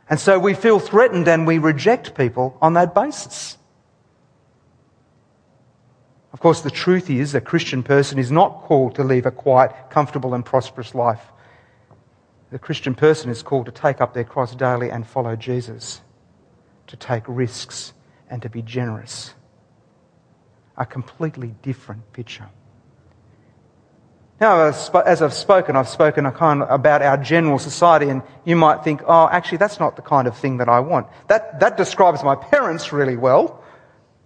And 0.09 0.19
so 0.19 0.37
we 0.37 0.53
feel 0.53 0.79
threatened 0.79 1.27
and 1.29 1.47
we 1.47 1.57
reject 1.57 2.15
people 2.15 2.57
on 2.61 2.73
that 2.73 2.93
basis. 2.93 3.57
Of 6.33 6.39
course, 6.39 6.61
the 6.61 6.71
truth 6.71 7.09
is 7.09 7.33
a 7.33 7.41
Christian 7.41 7.83
person 7.83 8.19
is 8.19 8.31
not 8.31 8.63
called 8.63 8.95
to 8.95 9.03
live 9.03 9.25
a 9.25 9.31
quiet, 9.31 9.71
comfortable, 9.89 10.33
and 10.33 10.45
prosperous 10.45 10.93
life. 10.93 11.21
The 12.51 12.59
Christian 12.59 12.95
person 12.95 13.29
is 13.29 13.43
called 13.43 13.65
to 13.65 13.71
take 13.71 14.01
up 14.01 14.13
their 14.13 14.23
cross 14.23 14.55
daily 14.55 14.89
and 14.91 15.05
follow 15.05 15.35
Jesus, 15.35 16.01
to 16.87 16.95
take 16.95 17.23
risks 17.27 17.93
and 18.29 18.41
to 18.41 18.49
be 18.49 18.61
generous. 18.61 19.33
A 20.77 20.85
completely 20.85 21.55
different 21.61 22.13
picture. 22.13 22.49
Now, 24.39 24.67
as 24.67 25.21
I've 25.21 25.33
spoken, 25.33 25.75
I've 25.75 25.89
spoken 25.89 26.29
kind 26.31 26.61
of 26.61 26.69
about 26.69 27.01
our 27.01 27.17
general 27.17 27.57
society, 27.57 28.09
and 28.09 28.21
you 28.45 28.55
might 28.55 28.83
think, 28.83 29.01
oh, 29.07 29.27
actually, 29.31 29.57
that's 29.57 29.79
not 29.79 29.95
the 29.95 30.03
kind 30.03 30.27
of 30.27 30.37
thing 30.37 30.57
that 30.57 30.69
I 30.69 30.79
want. 30.81 31.07
That, 31.27 31.59
that 31.61 31.75
describes 31.75 32.23
my 32.23 32.35
parents 32.35 32.93
really 32.93 33.17
well. 33.17 33.56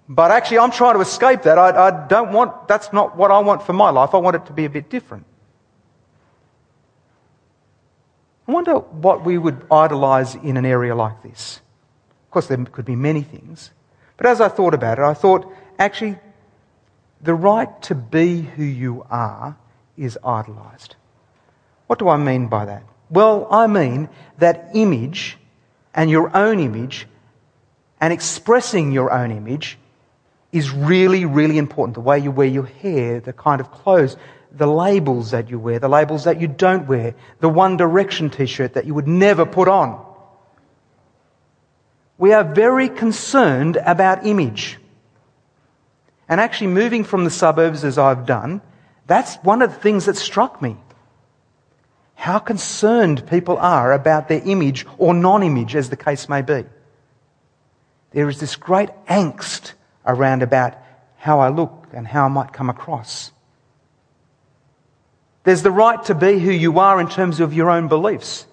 But 0.10 0.32
actually, 0.32 0.60
I'm 0.60 0.72
trying 0.72 0.96
to 0.96 1.02
escape 1.02 1.44
that. 1.44 1.58
I, 1.58 1.88
I 1.88 2.08
don't 2.08 2.32
want, 2.32 2.68
that's 2.68 2.92
not 2.92 3.16
what 3.16 3.32
I 3.32 3.40
want 3.40 3.64
for 3.64 3.74
my 3.74 3.90
life. 3.90 4.14
I 4.14 4.18
want 4.18 4.36
it 4.36 4.46
to 4.48 4.54
be 4.54 4.66
a 4.66 4.70
bit 4.70 4.90
different. 4.90 5.26
I 8.48 8.52
wonder 8.52 8.80
what 8.80 9.24
we 9.24 9.38
would 9.38 9.66
idolize 9.72 10.36
in 10.36 10.58
an 10.58 10.66
area 10.66 10.96
like 10.96 11.24
this. 11.24 11.62
Of 12.26 12.32
course, 12.32 12.48
there 12.48 12.58
could 12.58 12.86
be 12.86 12.96
many 12.96 13.22
things. 13.22 13.72
But 14.18 14.26
as 14.26 14.42
I 14.42 14.50
thought 14.50 14.74
about 14.74 15.00
it, 15.00 15.04
I 15.04 15.14
thought 15.14 15.52
actually, 15.80 16.18
the 17.22 17.34
right 17.34 17.82
to 17.84 17.96
be 17.96 18.42
who 18.42 18.64
you 18.64 19.06
are 19.10 19.56
is 19.98 20.18
idolized. 20.24 20.96
What 21.88 22.00
do 22.00 22.10
I 22.10 22.18
mean 22.18 22.48
by 22.48 22.66
that? 22.66 22.84
Well, 23.10 23.48
I 23.52 23.68
mean 23.68 24.10
that 24.40 24.72
image 24.74 25.38
and 25.94 26.10
your 26.10 26.36
own 26.36 26.60
image 26.60 27.08
and 28.00 28.14
expressing 28.14 28.92
your 28.92 29.12
own 29.12 29.32
image 29.32 29.78
is 30.52 30.72
really, 30.72 31.26
really 31.26 31.58
important. 31.58 31.96
The 31.96 32.02
way 32.02 32.20
you 32.20 32.32
wear 32.32 32.48
your 32.48 32.66
hair, 32.66 33.20
the 33.20 33.34
kind 33.34 33.62
of 33.62 33.72
clothes, 33.72 34.18
the 34.52 34.68
labels 34.68 35.32
that 35.32 35.50
you 35.50 35.58
wear, 35.60 35.80
the 35.80 35.88
labels 35.88 36.26
that 36.26 36.42
you 36.42 36.48
don't 36.48 36.88
wear, 36.88 37.16
the 37.40 37.50
One 37.50 37.78
Direction 37.78 38.30
t 38.30 38.46
shirt 38.46 38.74
that 38.74 38.86
you 38.86 38.94
would 38.94 39.08
never 39.08 39.46
put 39.46 39.68
on. 39.68 40.06
We 42.18 42.34
are 42.34 42.44
very 42.44 42.90
concerned 42.90 43.78
about 43.78 44.26
image. 44.26 44.78
And 46.28 46.40
actually, 46.40 46.68
moving 46.68 47.04
from 47.04 47.24
the 47.24 47.30
suburbs 47.30 47.84
as 47.84 47.98
I've 47.98 48.26
done, 48.26 48.62
that's 49.08 49.36
one 49.38 49.62
of 49.62 49.74
the 49.74 49.80
things 49.80 50.06
that 50.06 50.18
struck 50.18 50.62
me. 50.62 50.78
How 52.16 52.40
concerned 52.40 53.28
people 53.28 53.58
are 53.58 53.92
about 53.92 54.28
their 54.28 54.42
image 54.46 54.86
or 54.98 55.14
non 55.14 55.44
image, 55.44 55.76
as 55.76 55.90
the 55.90 55.98
case 55.98 56.30
may 56.30 56.42
be. 56.42 56.66
There 58.12 58.30
is 58.30 58.40
this 58.40 58.56
great 58.56 58.90
angst 59.08 59.74
around 60.06 60.44
about 60.44 60.78
how 61.18 61.40
I 61.40 61.50
look 61.50 61.88
and 61.94 62.08
how 62.08 62.26
I 62.26 62.30
might 62.30 62.54
come 62.54 62.70
across. 62.70 63.32
There's 65.44 65.64
the 65.64 65.72
right 65.72 66.04
to 66.06 66.16
be 66.16 66.40
who 66.40 66.52
you 66.52 66.80
are 66.80 67.00
in 67.00 67.10
terms 67.10 67.40
of 67.40 67.54
your 67.54 67.70
own 67.70 67.88
beliefs. 67.88 68.46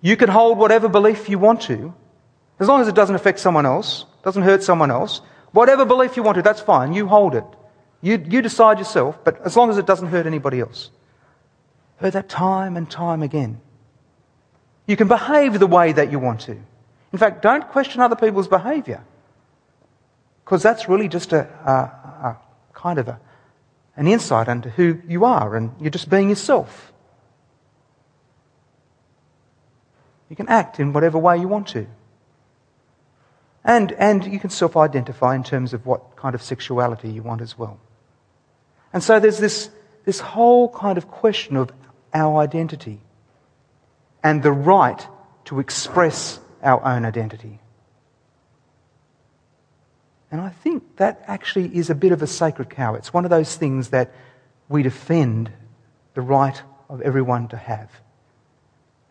You 0.00 0.16
can 0.16 0.28
hold 0.28 0.58
whatever 0.58 0.88
belief 0.88 1.28
you 1.28 1.38
want 1.38 1.62
to, 1.62 1.94
as 2.58 2.68
long 2.68 2.80
as 2.80 2.88
it 2.88 2.94
doesn't 2.94 3.14
affect 3.14 3.38
someone 3.38 3.66
else, 3.66 4.04
doesn't 4.22 4.42
hurt 4.42 4.62
someone 4.62 4.90
else. 4.90 5.20
Whatever 5.52 5.84
belief 5.84 6.16
you 6.16 6.22
want 6.22 6.36
to, 6.36 6.42
that's 6.42 6.60
fine. 6.60 6.92
You 6.92 7.06
hold 7.06 7.34
it. 7.34 7.44
You, 8.02 8.22
you 8.28 8.42
decide 8.42 8.78
yourself, 8.78 9.18
but 9.24 9.40
as 9.42 9.56
long 9.56 9.70
as 9.70 9.78
it 9.78 9.86
doesn't 9.86 10.08
hurt 10.08 10.26
anybody 10.26 10.60
else. 10.60 10.90
Heard 11.96 12.12
that 12.14 12.28
time 12.28 12.76
and 12.76 12.90
time 12.90 13.22
again. 13.22 13.60
You 14.86 14.96
can 14.96 15.08
behave 15.08 15.58
the 15.58 15.66
way 15.66 15.92
that 15.92 16.12
you 16.12 16.18
want 16.18 16.40
to. 16.42 16.56
In 17.12 17.18
fact, 17.18 17.42
don't 17.42 17.66
question 17.68 18.00
other 18.00 18.16
people's 18.16 18.48
behavior. 18.48 19.02
Because 20.44 20.62
that's 20.62 20.88
really 20.88 21.08
just 21.08 21.32
a, 21.32 21.40
a, 21.64 21.72
a 22.28 22.38
kind 22.74 22.98
of 22.98 23.08
a, 23.08 23.20
an 23.96 24.06
insight 24.06 24.48
into 24.48 24.70
who 24.70 25.00
you 25.08 25.24
are, 25.24 25.56
and 25.56 25.74
you're 25.80 25.90
just 25.90 26.10
being 26.10 26.28
yourself. 26.28 26.92
You 30.28 30.36
can 30.36 30.48
act 30.48 30.80
in 30.80 30.92
whatever 30.92 31.18
way 31.18 31.38
you 31.38 31.48
want 31.48 31.68
to. 31.68 31.86
And, 33.64 33.92
and 33.92 34.26
you 34.26 34.38
can 34.38 34.50
self 34.50 34.76
identify 34.76 35.34
in 35.34 35.42
terms 35.42 35.72
of 35.72 35.86
what 35.86 36.16
kind 36.16 36.34
of 36.34 36.42
sexuality 36.42 37.08
you 37.08 37.22
want 37.22 37.40
as 37.40 37.56
well. 37.56 37.78
And 38.92 39.02
so 39.02 39.18
there's 39.18 39.38
this, 39.38 39.70
this 40.04 40.20
whole 40.20 40.68
kind 40.68 40.98
of 40.98 41.08
question 41.08 41.56
of 41.56 41.72
our 42.12 42.38
identity 42.38 43.00
and 44.22 44.42
the 44.42 44.52
right 44.52 45.06
to 45.46 45.60
express 45.60 46.40
our 46.62 46.84
own 46.84 47.04
identity. 47.04 47.58
And 50.34 50.42
I 50.42 50.48
think 50.48 50.96
that 50.96 51.22
actually 51.28 51.66
is 51.76 51.90
a 51.90 51.94
bit 51.94 52.10
of 52.10 52.20
a 52.20 52.26
sacred 52.26 52.68
cow. 52.68 52.96
It's 52.96 53.14
one 53.14 53.24
of 53.24 53.30
those 53.30 53.54
things 53.54 53.90
that 53.90 54.12
we 54.68 54.82
defend 54.82 55.52
the 56.14 56.22
right 56.22 56.60
of 56.88 57.00
everyone 57.02 57.46
to 57.50 57.56
have. 57.56 57.88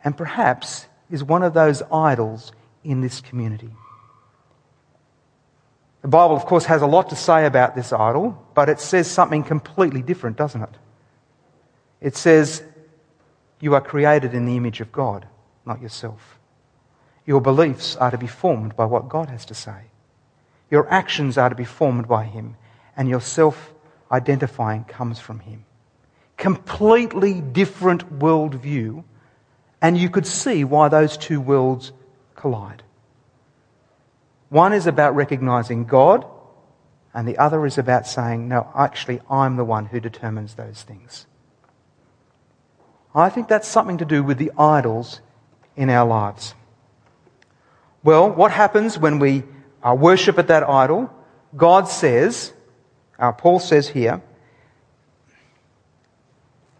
And 0.03 0.17
perhaps 0.17 0.85
is 1.09 1.23
one 1.23 1.41
of 1.41 1.53
those 1.53 1.81
idols 1.89 2.51
in 2.83 2.99
this 2.99 3.21
community. 3.21 3.69
The 6.01 6.09
Bible, 6.09 6.35
of 6.35 6.45
course, 6.45 6.65
has 6.65 6.81
a 6.81 6.87
lot 6.87 7.07
to 7.11 7.15
say 7.15 7.45
about 7.45 7.73
this 7.73 7.93
idol, 7.93 8.45
but 8.53 8.67
it 8.67 8.81
says 8.81 9.09
something 9.09 9.45
completely 9.45 10.01
different, 10.01 10.35
doesn't 10.35 10.61
it? 10.61 10.75
It 12.01 12.17
says, 12.17 12.61
You 13.61 13.75
are 13.75 13.81
created 13.81 14.33
in 14.33 14.45
the 14.45 14.57
image 14.57 14.81
of 14.81 14.91
God, 14.91 15.25
not 15.65 15.81
yourself. 15.81 16.37
Your 17.25 17.39
beliefs 17.39 17.95
are 17.95 18.11
to 18.11 18.17
be 18.17 18.27
formed 18.27 18.75
by 18.75 18.83
what 18.83 19.07
God 19.07 19.29
has 19.29 19.45
to 19.45 19.53
say. 19.53 19.83
Your 20.73 20.91
actions 20.91 21.37
are 21.37 21.49
to 21.49 21.55
be 21.55 21.65
formed 21.65 22.07
by 22.07 22.23
Him, 22.23 22.55
and 22.97 23.07
your 23.07 23.21
self 23.21 23.75
identifying 24.11 24.85
comes 24.85 25.19
from 25.19 25.37
Him. 25.37 25.65
Completely 26.35 27.41
different 27.41 28.17
worldview, 28.17 29.03
and 29.83 29.95
you 29.95 30.09
could 30.09 30.25
see 30.25 30.63
why 30.63 30.89
those 30.89 31.15
two 31.15 31.39
worlds 31.39 31.91
collide. 32.33 32.81
One 34.49 34.73
is 34.73 34.87
about 34.87 35.15
recognizing 35.15 35.85
God, 35.85 36.25
and 37.13 37.27
the 37.27 37.37
other 37.37 37.67
is 37.67 37.77
about 37.77 38.07
saying, 38.07 38.47
No, 38.47 38.67
actually, 38.75 39.21
I'm 39.29 39.57
the 39.57 39.63
one 39.63 39.85
who 39.85 39.99
determines 39.99 40.55
those 40.55 40.81
things. 40.81 41.27
I 43.13 43.29
think 43.29 43.47
that's 43.47 43.67
something 43.67 43.99
to 43.99 44.05
do 44.05 44.23
with 44.23 44.39
the 44.39 44.51
idols 44.57 45.21
in 45.75 45.91
our 45.91 46.07
lives. 46.07 46.55
Well, 48.03 48.27
what 48.27 48.51
happens 48.51 48.97
when 48.97 49.19
we 49.19 49.43
uh, 49.83 49.93
worship 49.93 50.37
at 50.39 50.47
that 50.47 50.63
idol? 50.63 51.11
God 51.55 51.87
says, 51.87 52.53
uh, 53.19 53.31
Paul 53.31 53.59
says 53.59 53.89
here, 53.89 54.21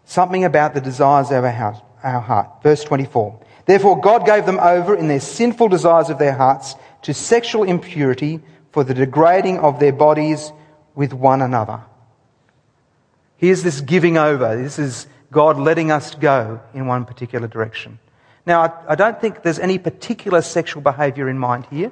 something 0.04 0.44
about 0.44 0.74
the 0.74 0.80
desires 0.80 1.30
of 1.30 1.44
our, 1.44 1.50
house, 1.50 1.80
our 2.02 2.20
heart. 2.20 2.62
Verse 2.62 2.84
24. 2.84 3.40
Therefore, 3.66 4.00
God 4.00 4.26
gave 4.26 4.46
them 4.46 4.58
over 4.60 4.94
in 4.94 5.08
their 5.08 5.20
sinful 5.20 5.68
desires 5.68 6.10
of 6.10 6.18
their 6.18 6.34
hearts 6.34 6.74
to 7.02 7.14
sexual 7.14 7.64
impurity 7.64 8.40
for 8.72 8.84
the 8.84 8.94
degrading 8.94 9.58
of 9.58 9.78
their 9.78 9.92
bodies 9.92 10.52
with 10.94 11.12
one 11.12 11.40
another. 11.40 11.80
Here's 13.36 13.62
this 13.62 13.80
giving 13.80 14.16
over. 14.16 14.56
This 14.56 14.78
is 14.78 15.06
God 15.30 15.58
letting 15.58 15.90
us 15.90 16.14
go 16.14 16.60
in 16.72 16.86
one 16.86 17.04
particular 17.04 17.48
direction. 17.48 17.98
Now, 18.46 18.62
I, 18.62 18.92
I 18.92 18.94
don't 18.94 19.20
think 19.20 19.42
there's 19.42 19.58
any 19.58 19.78
particular 19.78 20.42
sexual 20.42 20.82
behavior 20.82 21.28
in 21.28 21.38
mind 21.38 21.66
here, 21.70 21.90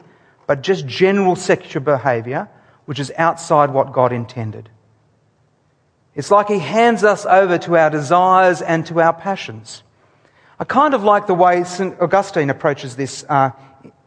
but 0.53 0.61
just 0.61 0.87
general 0.87 1.35
sexual 1.35 1.83
behavior 1.83 2.47
which 2.85 3.01
is 3.01 3.11
outside 3.17 3.71
what 3.71 3.95
God 3.95 4.12
intended. 4.12 4.69
It's 6.15 6.31
like 6.31 6.49
He 6.49 6.59
hands 6.59 7.05
us 7.05 7.25
over 7.25 7.57
to 7.57 7.79
our 7.79 7.88
desires 7.88 8.61
and 8.61 8.85
to 8.88 9.01
our 9.01 9.15
passions. 9.15 9.83
I 10.61 10.65
kind 10.65 10.93
of 10.93 11.05
like 11.05 11.27
the 11.27 11.33
way 11.33 11.65
St. 11.65 11.99
Augustine 11.99 12.51
approaches 12.51 12.97
this 12.97 13.25
uh, 13.31 13.53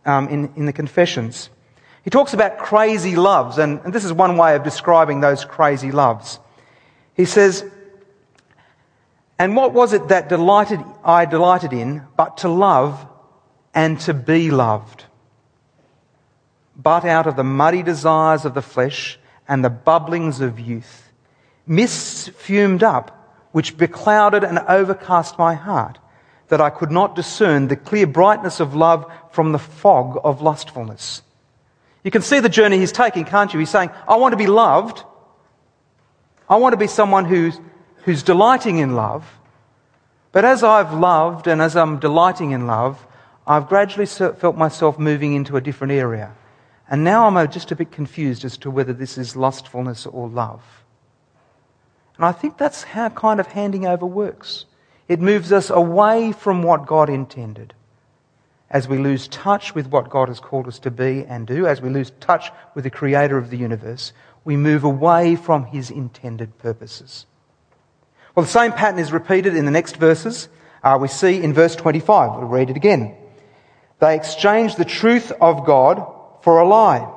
um, 0.05 0.27
in, 0.29 0.53
in 0.55 0.67
the 0.67 0.71
Confessions. 0.71 1.49
He 2.03 2.11
talks 2.11 2.35
about 2.35 2.59
crazy 2.59 3.15
loves, 3.15 3.57
and, 3.57 3.81
and 3.83 3.91
this 3.91 4.05
is 4.05 4.13
one 4.13 4.37
way 4.37 4.55
of 4.55 4.61
describing 4.61 5.21
those 5.21 5.45
crazy 5.45 5.91
loves. 5.91 6.39
He 7.15 7.25
says, 7.25 7.65
and 9.39 9.55
what 9.55 9.73
was 9.73 9.93
it 9.93 10.09
that 10.09 10.29
delighted, 10.29 10.79
I 11.03 11.25
delighted 11.25 11.73
in 11.73 12.03
but 12.15 12.37
to 12.37 12.49
love 12.49 13.03
and 13.73 13.99
to 14.01 14.13
be 14.13 14.51
loved? 14.51 15.05
But 16.75 17.05
out 17.05 17.27
of 17.27 17.35
the 17.35 17.43
muddy 17.43 17.83
desires 17.83 18.45
of 18.45 18.53
the 18.53 18.61
flesh 18.61 19.19
and 19.47 19.63
the 19.63 19.69
bubblings 19.69 20.41
of 20.41 20.59
youth, 20.59 21.11
mists 21.65 22.27
fumed 22.29 22.83
up, 22.83 23.11
which 23.51 23.77
beclouded 23.77 24.43
and 24.43 24.59
overcast 24.59 25.37
my 25.37 25.53
heart, 25.53 25.99
that 26.49 26.61
I 26.61 26.69
could 26.69 26.91
not 26.91 27.15
discern 27.15 27.67
the 27.67 27.75
clear 27.75 28.05
brightness 28.05 28.59
of 28.59 28.75
love 28.75 29.11
from 29.31 29.51
the 29.51 29.59
fog 29.59 30.19
of 30.23 30.41
lustfulness. 30.41 31.21
You 32.03 32.11
can 32.11 32.21
see 32.21 32.39
the 32.39 32.49
journey 32.49 32.77
he's 32.77 32.91
taking, 32.91 33.25
can't 33.25 33.51
you? 33.53 33.59
He's 33.59 33.69
saying, 33.69 33.89
I 34.07 34.17
want 34.17 34.33
to 34.33 34.37
be 34.37 34.47
loved. 34.47 35.03
I 36.47 36.57
want 36.57 36.73
to 36.73 36.77
be 36.77 36.87
someone 36.87 37.25
who's 37.25 37.59
who's 38.05 38.21
delighting 38.21 38.77
in 38.77 38.95
love. 38.95 39.25
But 40.31 40.45
as 40.45 40.63
I've 40.63 40.93
loved 40.93 41.47
and 41.47 41.61
as 41.61 41.75
I'm 41.75 41.99
delighting 41.99 42.51
in 42.51 42.67
love, 42.67 43.05
I've 43.47 43.67
gradually 43.67 44.05
felt 44.05 44.55
myself 44.55 44.99
moving 44.99 45.33
into 45.33 45.57
a 45.57 45.61
different 45.61 45.93
area. 45.93 46.31
And 46.89 47.03
now 47.03 47.27
I'm 47.27 47.51
just 47.51 47.71
a 47.71 47.75
bit 47.75 47.91
confused 47.91 48.45
as 48.45 48.57
to 48.59 48.71
whether 48.71 48.93
this 48.93 49.17
is 49.17 49.35
lustfulness 49.35 50.05
or 50.05 50.29
love. 50.29 50.63
And 52.17 52.25
I 52.25 52.31
think 52.31 52.57
that's 52.57 52.83
how 52.83 53.09
kind 53.09 53.39
of 53.39 53.47
handing 53.47 53.85
over 53.85 54.05
works. 54.05 54.65
It 55.07 55.19
moves 55.19 55.51
us 55.51 55.69
away 55.69 56.31
from 56.31 56.63
what 56.63 56.85
God 56.85 57.09
intended. 57.09 57.73
As 58.69 58.87
we 58.87 58.97
lose 58.97 59.27
touch 59.27 59.75
with 59.75 59.87
what 59.87 60.09
God 60.09 60.27
has 60.27 60.39
called 60.39 60.67
us 60.67 60.79
to 60.79 60.91
be 60.91 61.23
and 61.27 61.45
do, 61.45 61.67
as 61.67 61.81
we 61.81 61.89
lose 61.89 62.11
touch 62.19 62.51
with 62.73 62.83
the 62.83 62.89
creator 62.89 63.37
of 63.37 63.49
the 63.49 63.57
universe, 63.57 64.13
we 64.43 64.57
move 64.57 64.83
away 64.83 65.35
from 65.35 65.65
his 65.65 65.91
intended 65.91 66.57
purposes. 66.57 67.25
Well, 68.33 68.45
the 68.45 68.51
same 68.51 68.71
pattern 68.71 68.99
is 68.99 69.11
repeated 69.11 69.55
in 69.55 69.65
the 69.65 69.71
next 69.71 69.97
verses. 69.97 70.49
Uh, 70.83 70.97
we 70.99 71.07
see 71.07 71.41
in 71.41 71.53
verse 71.53 71.75
25. 71.75 72.31
We'll 72.31 72.47
read 72.47 72.69
it 72.69 72.75
again. 72.75 73.15
They 73.99 74.15
exchanged 74.15 74.77
the 74.77 74.85
truth 74.85 75.31
of 75.39 75.65
God 75.65 76.05
for 76.45 76.59
a 76.59 76.67
lie 76.67 77.11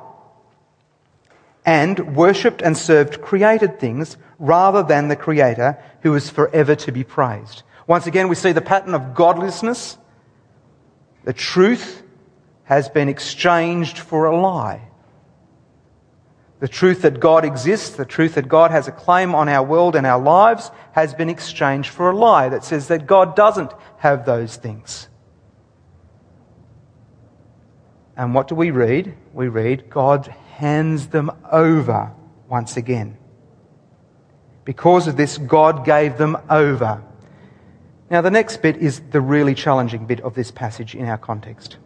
and 1.63 2.15
worshipped 2.15 2.63
and 2.63 2.75
served 2.75 3.21
created 3.21 3.79
things 3.79 4.17
rather 4.39 4.81
than 4.81 5.07
the 5.07 5.15
Creator 5.15 5.77
who 6.01 6.15
is 6.15 6.31
forever 6.31 6.75
to 6.75 6.91
be 6.91 7.03
praised. 7.03 7.61
Once 7.85 8.07
again, 8.07 8.27
we 8.27 8.33
see 8.33 8.53
the 8.53 8.59
pattern 8.59 8.95
of 8.95 9.13
godlessness. 9.13 9.99
The 11.25 11.33
truth 11.33 12.01
has 12.63 12.89
been 12.89 13.07
exchanged 13.07 13.99
for 13.99 14.25
a 14.25 14.35
lie. 14.35 14.89
The 16.59 16.67
truth 16.67 17.03
that 17.03 17.19
God 17.19 17.45
exists, 17.45 17.91
the 17.91 18.05
truth 18.05 18.33
that 18.33 18.47
God 18.47 18.71
has 18.71 18.87
a 18.87 18.91
claim 18.91 19.35
on 19.35 19.47
our 19.47 19.63
world 19.63 19.95
and 19.95 20.07
our 20.07 20.19
lives, 20.19 20.71
has 20.93 21.13
been 21.13 21.29
exchanged 21.29 21.91
for 21.91 22.09
a 22.09 22.17
lie 22.17 22.49
that 22.49 22.63
says 22.63 22.87
that 22.87 23.05
God 23.05 23.35
doesn't 23.35 23.71
have 23.99 24.25
those 24.25 24.55
things. 24.55 25.07
And 28.19 28.35
what 28.35 28.49
do 28.49 28.55
we 28.55 28.69
read? 28.69 29.15
We 29.33 29.47
read, 29.47 29.89
God 29.89 30.27
hands 30.57 31.07
them 31.07 31.31
over 31.49 32.11
once 32.49 32.75
again. 32.75 33.17
Because 34.65 35.07
of 35.07 35.15
this, 35.15 35.37
God 35.37 35.85
gave 35.85 36.17
them 36.17 36.37
over. 36.49 37.01
Now, 38.11 38.19
the 38.19 38.29
next 38.29 38.61
bit 38.61 38.75
is 38.75 38.99
the 39.11 39.21
really 39.21 39.55
challenging 39.55 40.05
bit 40.05 40.19
of 40.19 40.35
this 40.35 40.51
passage 40.51 40.95
in 40.95 41.05
our 41.05 41.17
context 41.17 41.77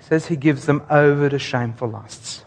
It 0.00 0.04
says 0.04 0.26
he 0.26 0.36
gives 0.36 0.66
them 0.66 0.82
over 0.90 1.30
to 1.30 1.38
shameful 1.38 1.88
lusts. 1.88 2.44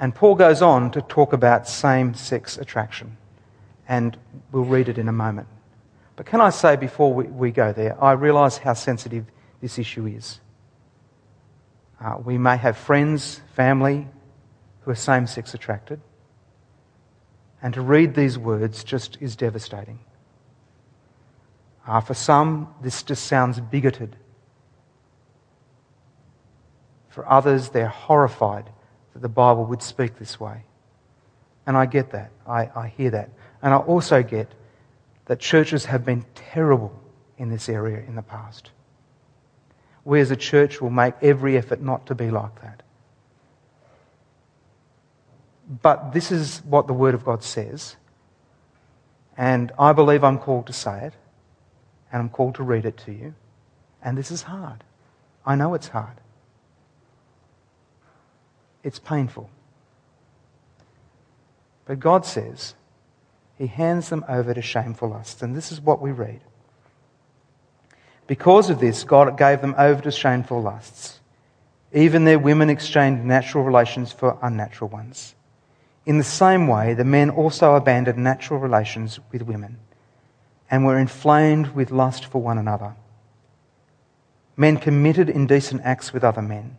And 0.00 0.16
Paul 0.16 0.34
goes 0.34 0.62
on 0.62 0.90
to 0.90 1.00
talk 1.00 1.32
about 1.32 1.68
same 1.68 2.14
sex 2.14 2.58
attraction. 2.58 3.18
And 3.86 4.16
we'll 4.50 4.64
read 4.64 4.88
it 4.88 4.98
in 4.98 5.06
a 5.06 5.12
moment. 5.12 5.46
But 6.16 6.26
can 6.26 6.40
I 6.40 6.50
say 6.50 6.74
before 6.74 7.14
we, 7.14 7.26
we 7.26 7.52
go 7.52 7.72
there, 7.72 8.02
I 8.02 8.12
realise 8.12 8.58
how 8.58 8.72
sensitive 8.72 9.26
this 9.64 9.78
issue 9.78 10.06
is. 10.06 10.40
Uh, 11.98 12.18
we 12.22 12.36
may 12.36 12.54
have 12.54 12.76
friends, 12.76 13.40
family 13.54 14.06
who 14.82 14.90
are 14.90 14.94
same 14.94 15.26
sex 15.26 15.54
attracted. 15.54 15.98
And 17.62 17.72
to 17.72 17.80
read 17.80 18.14
these 18.14 18.36
words 18.36 18.84
just 18.84 19.16
is 19.22 19.36
devastating. 19.36 20.00
Uh, 21.86 22.02
for 22.02 22.12
some, 22.12 22.74
this 22.82 23.02
just 23.02 23.24
sounds 23.24 23.58
bigoted. 23.58 24.16
For 27.08 27.26
others, 27.26 27.70
they're 27.70 27.88
horrified 27.88 28.68
that 29.14 29.22
the 29.22 29.30
Bible 29.30 29.64
would 29.64 29.82
speak 29.82 30.18
this 30.18 30.38
way. 30.38 30.62
And 31.66 31.74
I 31.74 31.86
get 31.86 32.10
that. 32.10 32.32
I, 32.46 32.68
I 32.76 32.88
hear 32.88 33.12
that. 33.12 33.30
And 33.62 33.72
I 33.72 33.78
also 33.78 34.22
get 34.22 34.52
that 35.24 35.40
churches 35.40 35.86
have 35.86 36.04
been 36.04 36.26
terrible 36.34 36.92
in 37.38 37.48
this 37.48 37.70
area 37.70 38.04
in 38.06 38.14
the 38.14 38.22
past. 38.22 38.72
We 40.04 40.20
as 40.20 40.30
a 40.30 40.36
church 40.36 40.80
will 40.80 40.90
make 40.90 41.14
every 41.22 41.56
effort 41.56 41.80
not 41.80 42.06
to 42.06 42.14
be 42.14 42.30
like 42.30 42.60
that. 42.62 42.82
But 45.82 46.12
this 46.12 46.30
is 46.30 46.58
what 46.64 46.86
the 46.86 46.92
Word 46.92 47.14
of 47.14 47.24
God 47.24 47.42
says. 47.42 47.96
And 49.36 49.72
I 49.78 49.92
believe 49.92 50.22
I'm 50.22 50.38
called 50.38 50.66
to 50.66 50.72
say 50.72 51.06
it. 51.06 51.14
And 52.12 52.22
I'm 52.22 52.28
called 52.28 52.56
to 52.56 52.62
read 52.62 52.84
it 52.84 52.96
to 52.98 53.12
you. 53.12 53.34
And 54.02 54.16
this 54.16 54.30
is 54.30 54.42
hard. 54.42 54.84
I 55.46 55.56
know 55.56 55.74
it's 55.74 55.88
hard. 55.88 56.20
It's 58.82 58.98
painful. 58.98 59.50
But 61.86 61.98
God 61.98 62.24
says 62.24 62.74
He 63.58 63.66
hands 63.66 64.10
them 64.10 64.24
over 64.28 64.54
to 64.54 64.62
shameful 64.62 65.08
lusts. 65.08 65.42
And 65.42 65.56
this 65.56 65.72
is 65.72 65.80
what 65.80 66.00
we 66.00 66.12
read. 66.12 66.40
Because 68.26 68.70
of 68.70 68.80
this, 68.80 69.04
God 69.04 69.36
gave 69.36 69.60
them 69.60 69.74
over 69.76 70.00
to 70.02 70.10
shameful 70.10 70.62
lusts. 70.62 71.20
Even 71.92 72.24
their 72.24 72.38
women 72.38 72.70
exchanged 72.70 73.24
natural 73.24 73.64
relations 73.64 74.12
for 74.12 74.38
unnatural 74.42 74.90
ones. 74.90 75.34
In 76.06 76.18
the 76.18 76.24
same 76.24 76.66
way, 76.66 76.94
the 76.94 77.04
men 77.04 77.30
also 77.30 77.74
abandoned 77.74 78.18
natural 78.18 78.60
relations 78.60 79.20
with 79.30 79.42
women 79.42 79.78
and 80.70 80.84
were 80.84 80.98
inflamed 80.98 81.68
with 81.68 81.90
lust 81.90 82.26
for 82.26 82.40
one 82.42 82.58
another. 82.58 82.94
Men 84.56 84.76
committed 84.76 85.28
indecent 85.28 85.82
acts 85.84 86.12
with 86.12 86.24
other 86.24 86.42
men 86.42 86.76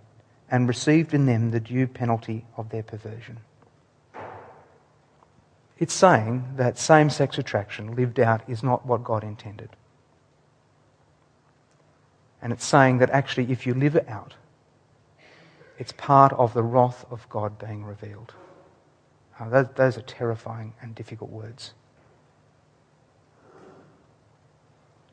and 0.50 0.68
received 0.68 1.14
in 1.14 1.26
them 1.26 1.52
the 1.52 1.60
due 1.60 1.88
penalty 1.88 2.46
of 2.58 2.70
their 2.70 2.84
perversion. 2.84 3.38
It's 5.78 5.94
saying 5.94 6.54
that 6.56 6.78
same 6.78 7.10
sex 7.10 7.38
attraction 7.38 7.96
lived 7.96 8.20
out 8.20 8.42
is 8.48 8.64
not 8.64 8.86
what 8.86 9.04
God 9.04 9.24
intended. 9.24 9.70
And 12.46 12.54
it's 12.54 12.64
saying 12.64 13.00
that 13.00 13.10
actually, 13.10 13.52
if 13.52 13.66
you 13.66 13.74
live 13.74 13.96
it 13.96 14.08
out, 14.08 14.36
it's 15.80 15.92
part 15.94 16.32
of 16.34 16.54
the 16.54 16.62
wrath 16.62 17.04
of 17.10 17.28
God 17.28 17.58
being 17.58 17.84
revealed. 17.84 18.36
Those, 19.50 19.66
those 19.74 19.98
are 19.98 20.04
terrifying 20.04 20.76
and 20.80 20.94
difficult 20.94 21.32
words. 21.32 21.74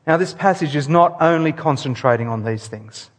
Now, 0.05 0.15
this 0.17 0.35
passage 0.35 0.75
is 0.75 0.87
not 0.87 1.19
only 1.19 1.51
concentrating 1.51 2.27
on 2.27 2.43
these 2.43 2.67
things, 2.67 3.09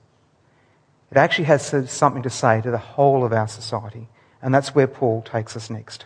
it 1.11 1.17
actually 1.17 1.47
has 1.47 1.91
something 1.91 2.23
to 2.23 2.31
say 2.31 2.61
to 2.61 2.71
the 2.71 2.79
whole 2.79 3.25
of 3.25 3.33
our 3.33 3.49
society. 3.49 4.07
And 4.41 4.55
that's 4.55 4.77
where 4.77 4.87
Paul 4.87 5.23
takes 5.23 5.57
us 5.57 5.71
next 5.71 6.05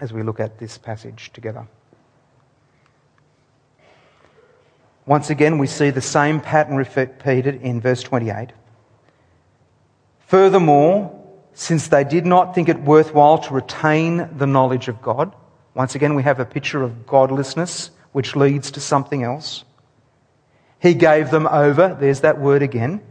as 0.00 0.10
we 0.10 0.22
look 0.22 0.40
at 0.40 0.58
this 0.58 0.78
passage 0.78 1.32
together. 1.34 1.68
Once 5.06 5.28
again, 5.28 5.58
we 5.58 5.66
see 5.66 5.90
the 5.90 6.00
same 6.00 6.40
pattern 6.40 6.76
repeated 6.76 7.60
in 7.62 7.80
verse 7.80 8.02
28. 8.02 8.48
Furthermore, 10.26 11.20
since 11.52 11.88
they 11.88 12.04
did 12.04 12.24
not 12.24 12.54
think 12.54 12.68
it 12.68 12.80
worthwhile 12.80 13.38
to 13.38 13.54
retain 13.54 14.28
the 14.36 14.46
knowledge 14.46 14.88
of 14.88 15.02
God, 15.02 15.34
once 15.74 15.94
again, 15.94 16.14
we 16.14 16.22
have 16.22 16.40
a 16.40 16.44
picture 16.44 16.82
of 16.82 17.06
godlessness 17.06 17.90
which 18.12 18.36
leads 18.36 18.70
to 18.70 18.80
something 18.80 19.22
else. 19.22 19.64
He 20.80 20.94
gave 20.94 21.30
them 21.30 21.46
over, 21.46 21.96
there's 21.98 22.20
that 22.20 22.40
word 22.40 22.62
again, 22.62 23.02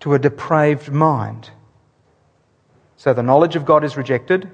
to 0.00 0.14
a 0.14 0.18
depraved 0.18 0.90
mind. 0.90 1.50
So 2.96 3.12
the 3.12 3.22
knowledge 3.22 3.54
of 3.56 3.64
God 3.64 3.84
is 3.84 3.96
rejected, 3.96 4.50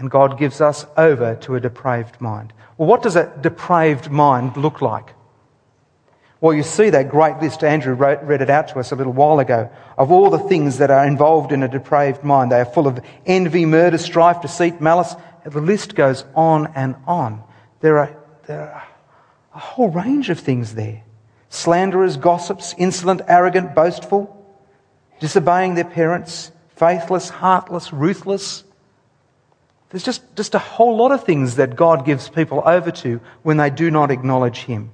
and 0.00 0.10
God 0.10 0.38
gives 0.38 0.60
us 0.60 0.86
over 0.96 1.36
to 1.36 1.54
a 1.54 1.60
depraved 1.60 2.20
mind. 2.20 2.52
Well, 2.76 2.88
what 2.88 3.02
does 3.02 3.16
a 3.16 3.32
depraved 3.40 4.10
mind 4.10 4.56
look 4.56 4.80
like? 4.80 5.14
Well, 6.40 6.54
you 6.54 6.62
see 6.62 6.88
that 6.88 7.10
great 7.10 7.38
list, 7.38 7.62
Andrew 7.62 7.92
wrote, 7.92 8.22
read 8.22 8.40
it 8.40 8.48
out 8.48 8.68
to 8.68 8.78
us 8.78 8.92
a 8.92 8.96
little 8.96 9.12
while 9.12 9.40
ago, 9.40 9.70
of 9.98 10.10
all 10.10 10.30
the 10.30 10.38
things 10.38 10.78
that 10.78 10.90
are 10.90 11.06
involved 11.06 11.52
in 11.52 11.62
a 11.62 11.68
depraved 11.68 12.24
mind. 12.24 12.50
They 12.50 12.60
are 12.60 12.64
full 12.64 12.86
of 12.86 12.98
envy, 13.26 13.66
murder, 13.66 13.98
strife, 13.98 14.40
deceit, 14.40 14.80
malice. 14.80 15.14
The 15.44 15.60
list 15.60 15.94
goes 15.94 16.24
on 16.34 16.72
and 16.74 16.96
on. 17.06 17.42
There 17.80 17.98
are, 17.98 18.16
there 18.46 18.72
are 18.72 18.88
a 19.54 19.58
whole 19.58 19.90
range 19.90 20.30
of 20.30 20.40
things 20.40 20.74
there. 20.74 21.02
Slanderers, 21.50 22.16
gossips, 22.16 22.74
insolent, 22.78 23.20
arrogant, 23.28 23.74
boastful, 23.74 24.34
disobeying 25.18 25.74
their 25.74 25.84
parents, 25.84 26.52
faithless, 26.76 27.28
heartless, 27.28 27.92
ruthless. 27.92 28.64
There's 29.90 30.04
just, 30.04 30.22
just 30.36 30.54
a 30.54 30.58
whole 30.58 30.96
lot 30.96 31.12
of 31.12 31.24
things 31.24 31.56
that 31.56 31.76
God 31.76 32.06
gives 32.06 32.28
people 32.28 32.62
over 32.64 32.90
to 32.92 33.20
when 33.42 33.56
they 33.56 33.70
do 33.70 33.90
not 33.90 34.10
acknowledge 34.10 34.58
Him. 34.58 34.92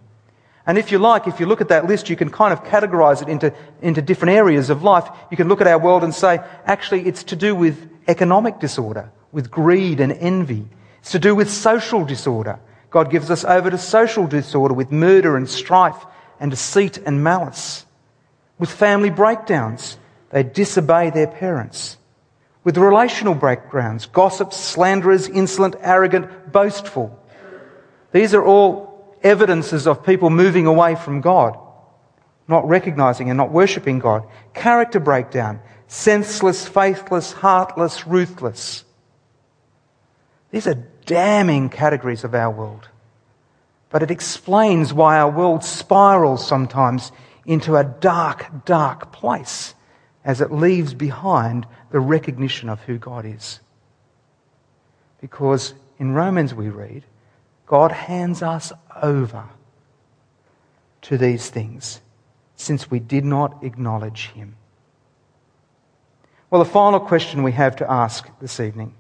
And 0.67 0.79
if 0.79 0.91
you 0.91 0.99
like, 0.99 1.29
if 1.29 1.39
you 1.39 1.47
look 1.47 1.61
at 1.61 1.69
that 1.69 1.87
list, 1.87 2.11
you 2.11 2.17
can 2.17 2.31
kind 2.31 2.53
of 2.53 2.65
categorize 2.65 3.23
it 3.23 3.29
into, 3.29 3.55
into 3.83 4.03
different 4.03 4.35
areas 4.35 4.69
of 4.69 4.83
life. 4.83 5.09
You 5.31 5.37
can 5.37 5.49
look 5.49 5.61
at 5.61 5.69
our 5.69 5.79
world 5.79 6.03
and 6.03 6.13
say, 6.13 6.41
actually, 6.65 7.07
it's 7.07 7.25
to 7.25 7.37
do 7.37 7.55
with 7.55 7.89
economic 8.09 8.59
disorder, 8.59 9.13
with 9.31 9.51
greed 9.51 10.01
and 10.01 10.13
envy. 10.13 10.67
It's 11.01 11.13
to 11.13 11.21
do 11.21 11.35
with 11.35 11.51
social 11.51 12.05
disorder. 12.05 12.59
God 12.91 13.11
gives 13.11 13.31
us 13.31 13.45
over 13.45 13.71
to 13.71 13.79
social 13.79 14.27
disorder 14.27 14.75
with 14.75 14.91
murder 14.91 15.37
and 15.37 15.49
strife 15.49 16.05
and 16.41 16.51
deceit 16.51 16.99
and 16.99 17.23
malice. 17.23 17.87
With 18.59 18.71
family 18.71 19.11
breakdowns, 19.11 19.99
they 20.31 20.43
disobey 20.43 21.11
their 21.11 21.27
parents. 21.27 21.97
With 22.67 22.79
relational 22.79 23.37
breakdowns, 23.37 24.07
gossips, 24.07 24.57
slanderers, 24.57 25.29
insolent, 25.29 25.77
arrogant, 25.83 26.51
boastful. 26.51 27.17
These 28.11 28.35
are 28.35 28.45
all 28.45 29.17
evidences 29.23 29.87
of 29.87 30.05
people 30.05 30.31
moving 30.31 30.67
away 30.67 30.97
from 30.97 31.21
God, 31.21 31.57
not 32.49 32.67
recognizing 32.67 33.31
and 33.31 33.37
not 33.37 33.53
worshipping 33.53 34.01
God. 34.01 34.25
Character 34.53 34.99
breakdown, 34.99 35.61
senseless, 35.87 36.67
faithless, 36.67 37.31
heartless, 37.31 38.05
ruthless. 38.05 38.83
These 40.51 40.67
are 40.67 40.85
damning 41.05 41.69
categories 41.69 42.25
of 42.25 42.35
our 42.35 42.51
world. 42.51 42.89
But 43.91 44.03
it 44.03 44.11
explains 44.11 44.93
why 44.93 45.21
our 45.21 45.31
world 45.31 45.63
spirals 45.63 46.45
sometimes 46.45 47.13
into 47.45 47.77
a 47.77 47.85
dark, 47.85 48.65
dark 48.65 49.13
place 49.13 49.76
as 50.27 50.41
it 50.41 50.53
leaves 50.53 50.93
behind 50.93 51.67
the 51.93 52.01
recognition 52.01 52.69
of 52.69 52.81
who 52.81 52.99
God 52.99 53.25
is. 53.25 53.61
Because 55.21 55.73
in 55.99 56.13
Romans 56.13 56.53
we 56.53 56.69
read, 56.69 57.05
God 57.65 57.93
hands 57.93 58.43
us 58.43 58.73
over 59.01 59.45
to 61.03 61.17
these 61.17 61.49
things 61.49 62.01
since 62.57 62.91
we 62.91 62.99
did 62.99 63.25
not 63.25 63.63
acknowledge 63.63 64.29
Him. 64.31 64.57
Well, 66.51 66.63
the 66.63 66.71
final 66.71 67.01
question 67.01 67.43
we 67.43 67.53
have 67.53 67.77
to 67.77 67.91
ask 67.91 68.29
this 68.41 68.59
evening 68.61 68.95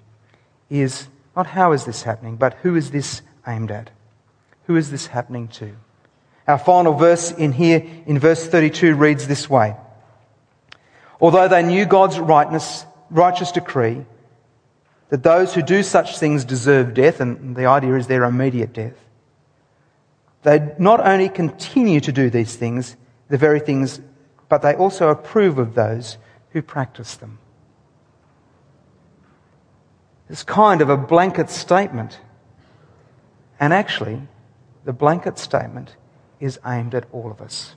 is 0.71 1.09
not 1.35 1.49
how 1.49 1.73
is 1.73 1.85
this 1.85 2.03
happening, 2.03 2.37
but 2.37 2.55
who 2.55 2.77
is 2.77 2.93
this 2.93 3.23
aimed 3.47 3.71
at? 3.71 3.91
Who 4.67 4.77
is 4.77 4.91
this 4.91 5.07
happening 5.07 5.49
to? 5.49 5.77
Our 6.47 6.59
final 6.59 6.95
verse 6.95 7.33
in 7.33 7.53
here, 7.53 7.85
in 8.07 8.19
verse 8.19 8.47
32, 8.47 8.95
reads 8.95 9.27
this 9.27 9.51
way 9.51 9.77
Although 11.21 11.49
they 11.49 11.63
knew 11.63 11.87
God's 11.87 12.19
rightness, 12.19 12.85
righteous 13.11 13.53
decree, 13.53 14.05
that 15.09 15.23
those 15.23 15.55
who 15.55 15.63
do 15.63 15.83
such 15.83 16.19
things 16.19 16.45
deserve 16.45 16.95
death, 16.95 17.21
and 17.21 17.57
the 17.57 17.67
idea 17.67 17.95
is 17.95 18.07
their 18.07 18.25
immediate 18.25 18.73
death. 18.73 18.97
They 20.43 20.75
not 20.79 21.05
only 21.05 21.29
continue 21.29 22.01
to 22.01 22.13
do 22.13 22.31
these 22.31 22.57
things, 22.57 22.97
the 23.29 23.39
very 23.39 23.61
things, 23.61 24.01
but 24.49 24.63
they 24.63 24.75
also 24.75 25.09
approve 25.09 25.59
of 25.59 25.75
those 25.75 26.19
who 26.51 26.63
practice 26.63 27.17
them. 27.17 27.39
It's 30.29 30.43
kind 30.43 30.81
of 30.81 30.89
a 30.89 30.97
blanket 30.97 31.51
statement. 31.51 32.21
And 33.59 33.73
actually, 33.73 34.23
the 34.85 34.93
blanket 34.93 35.39
statement 35.39 35.97
is 36.41 36.59
aimed 36.67 36.95
at 36.95 37.07
all 37.13 37.31
of 37.31 37.41
us. 37.41 37.75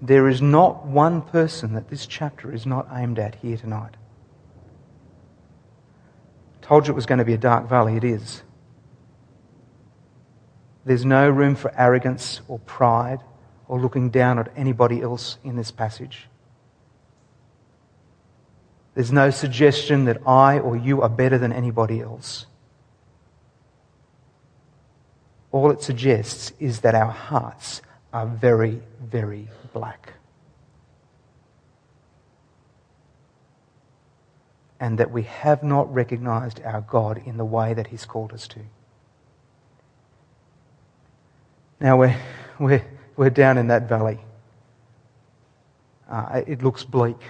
There 0.00 0.28
is 0.28 0.40
not 0.40 0.86
one 0.86 1.22
person 1.22 1.74
that 1.74 1.88
this 1.88 2.06
chapter 2.06 2.52
is 2.52 2.66
not 2.66 2.88
aimed 2.92 3.18
at 3.18 3.36
here 3.36 3.56
tonight. 3.56 3.96
Told 6.62 6.86
you 6.86 6.92
it 6.92 6.96
was 6.96 7.06
going 7.06 7.18
to 7.18 7.24
be 7.24 7.32
a 7.32 7.38
dark 7.38 7.68
valley. 7.68 7.96
It 7.96 8.04
is. 8.04 8.42
There's 10.84 11.04
no 11.04 11.28
room 11.28 11.54
for 11.54 11.72
arrogance 11.76 12.40
or 12.46 12.58
pride 12.60 13.20
or 13.66 13.80
looking 13.80 14.10
down 14.10 14.38
at 14.38 14.52
anybody 14.56 15.02
else 15.02 15.38
in 15.42 15.56
this 15.56 15.70
passage. 15.70 16.28
There's 18.94 19.12
no 19.12 19.30
suggestion 19.30 20.06
that 20.06 20.26
I 20.26 20.58
or 20.58 20.76
you 20.76 21.02
are 21.02 21.08
better 21.08 21.38
than 21.38 21.52
anybody 21.52 22.00
else. 22.00 22.46
All 25.52 25.70
it 25.70 25.82
suggests 25.82 26.52
is 26.58 26.80
that 26.80 26.94
our 26.94 27.10
hearts 27.10 27.80
are 28.12 28.26
very, 28.26 28.82
very 29.02 29.48
black. 29.72 30.12
and 34.80 34.98
that 34.98 35.10
we 35.10 35.22
have 35.24 35.62
not 35.62 35.92
recognized 35.92 36.60
our 36.64 36.80
God 36.82 37.20
in 37.24 37.36
the 37.36 37.44
way 37.44 37.74
that 37.74 37.88
He's 37.88 38.04
called 38.04 38.32
us 38.32 38.46
to. 38.48 38.60
Now 41.80 41.96
we're, 41.96 42.16
we're, 42.58 42.84
we're 43.16 43.30
down 43.30 43.58
in 43.58 43.68
that 43.68 43.88
valley. 43.88 44.20
Uh, 46.08 46.42
it 46.46 46.62
looks 46.62 46.84
bleak. 46.84 47.20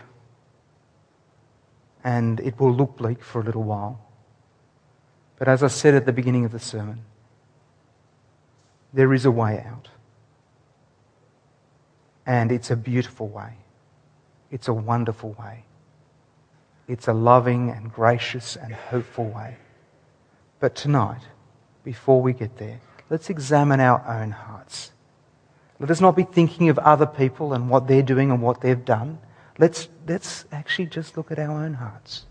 And 2.05 2.41
it 2.41 2.59
will 2.61 2.73
look 2.73 2.97
bleak 2.97 3.23
for 3.23 3.41
a 3.41 3.45
little 3.45 3.65
while. 3.65 4.01
But 5.39 5.49
as 5.49 5.63
I 5.63 5.69
said 5.69 5.95
at 5.95 6.07
the 6.07 6.13
beginning 6.13 6.45
of 6.45 6.53
the 6.53 6.59
sermon, 6.59 7.01
there 8.93 9.13
is 9.13 9.25
a 9.25 9.31
way 9.31 9.65
out. 9.67 9.89
And 12.29 12.53
it's 12.53 12.71
a 12.71 12.77
beautiful 12.77 13.27
way. 13.27 13.55
It's 14.51 14.69
a 14.69 14.75
wonderful 14.75 15.35
way. 15.41 15.65
It's 16.87 17.09
a 17.09 17.15
loving 17.15 17.71
and 17.71 17.91
gracious 17.91 18.55
and 18.55 18.75
hopeful 18.75 19.31
way. 19.31 19.57
But 20.61 20.75
tonight, 20.75 21.23
before 21.85 22.21
we 22.21 22.35
get 22.35 22.59
there, 22.59 22.81
let's 23.09 23.31
examine 23.31 23.81
our 23.81 24.07
own 24.07 24.33
hearts. 24.33 24.93
Let 25.81 25.91
us 25.91 26.03
not 26.03 26.17
be 26.17 26.25
thinking 26.25 26.69
of 26.69 26.79
other 26.79 27.07
people 27.07 27.55
and 27.55 27.71
what 27.71 27.89
they're 27.89 28.03
doing 28.03 28.31
and 28.31 28.43
what 28.43 28.61
they've 28.61 28.85
done. 28.85 29.19
Let's, 29.57 29.89
let's 30.07 30.45
actually 30.53 30.87
just 30.87 31.17
look 31.17 31.33
at 31.33 31.39
our 31.39 31.51
own 31.51 31.75
hearts 31.75 32.27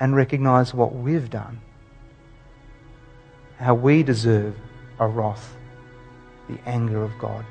and 0.00 0.16
recognize 0.16 0.72
what 0.72 0.94
we've 0.94 1.28
done, 1.28 1.60
how 3.58 3.74
we 3.74 4.02
deserve 4.02 4.56
a 4.98 5.06
wrath, 5.06 5.54
the 6.48 6.58
anger 6.66 7.02
of 7.04 7.18
God 7.18 7.44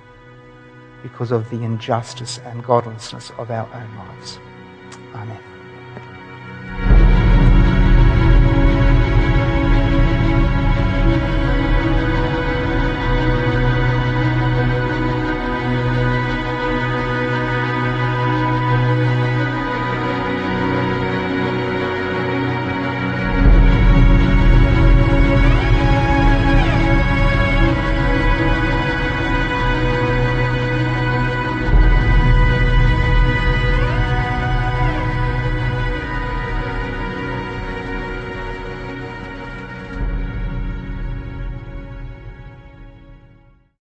because 1.03 1.31
of 1.31 1.49
the 1.49 1.63
injustice 1.63 2.39
and 2.45 2.63
godlessness 2.63 3.31
of 3.37 3.51
our 3.51 3.67
own 3.73 3.95
lives. 3.95 4.39
Amen. 5.13 5.50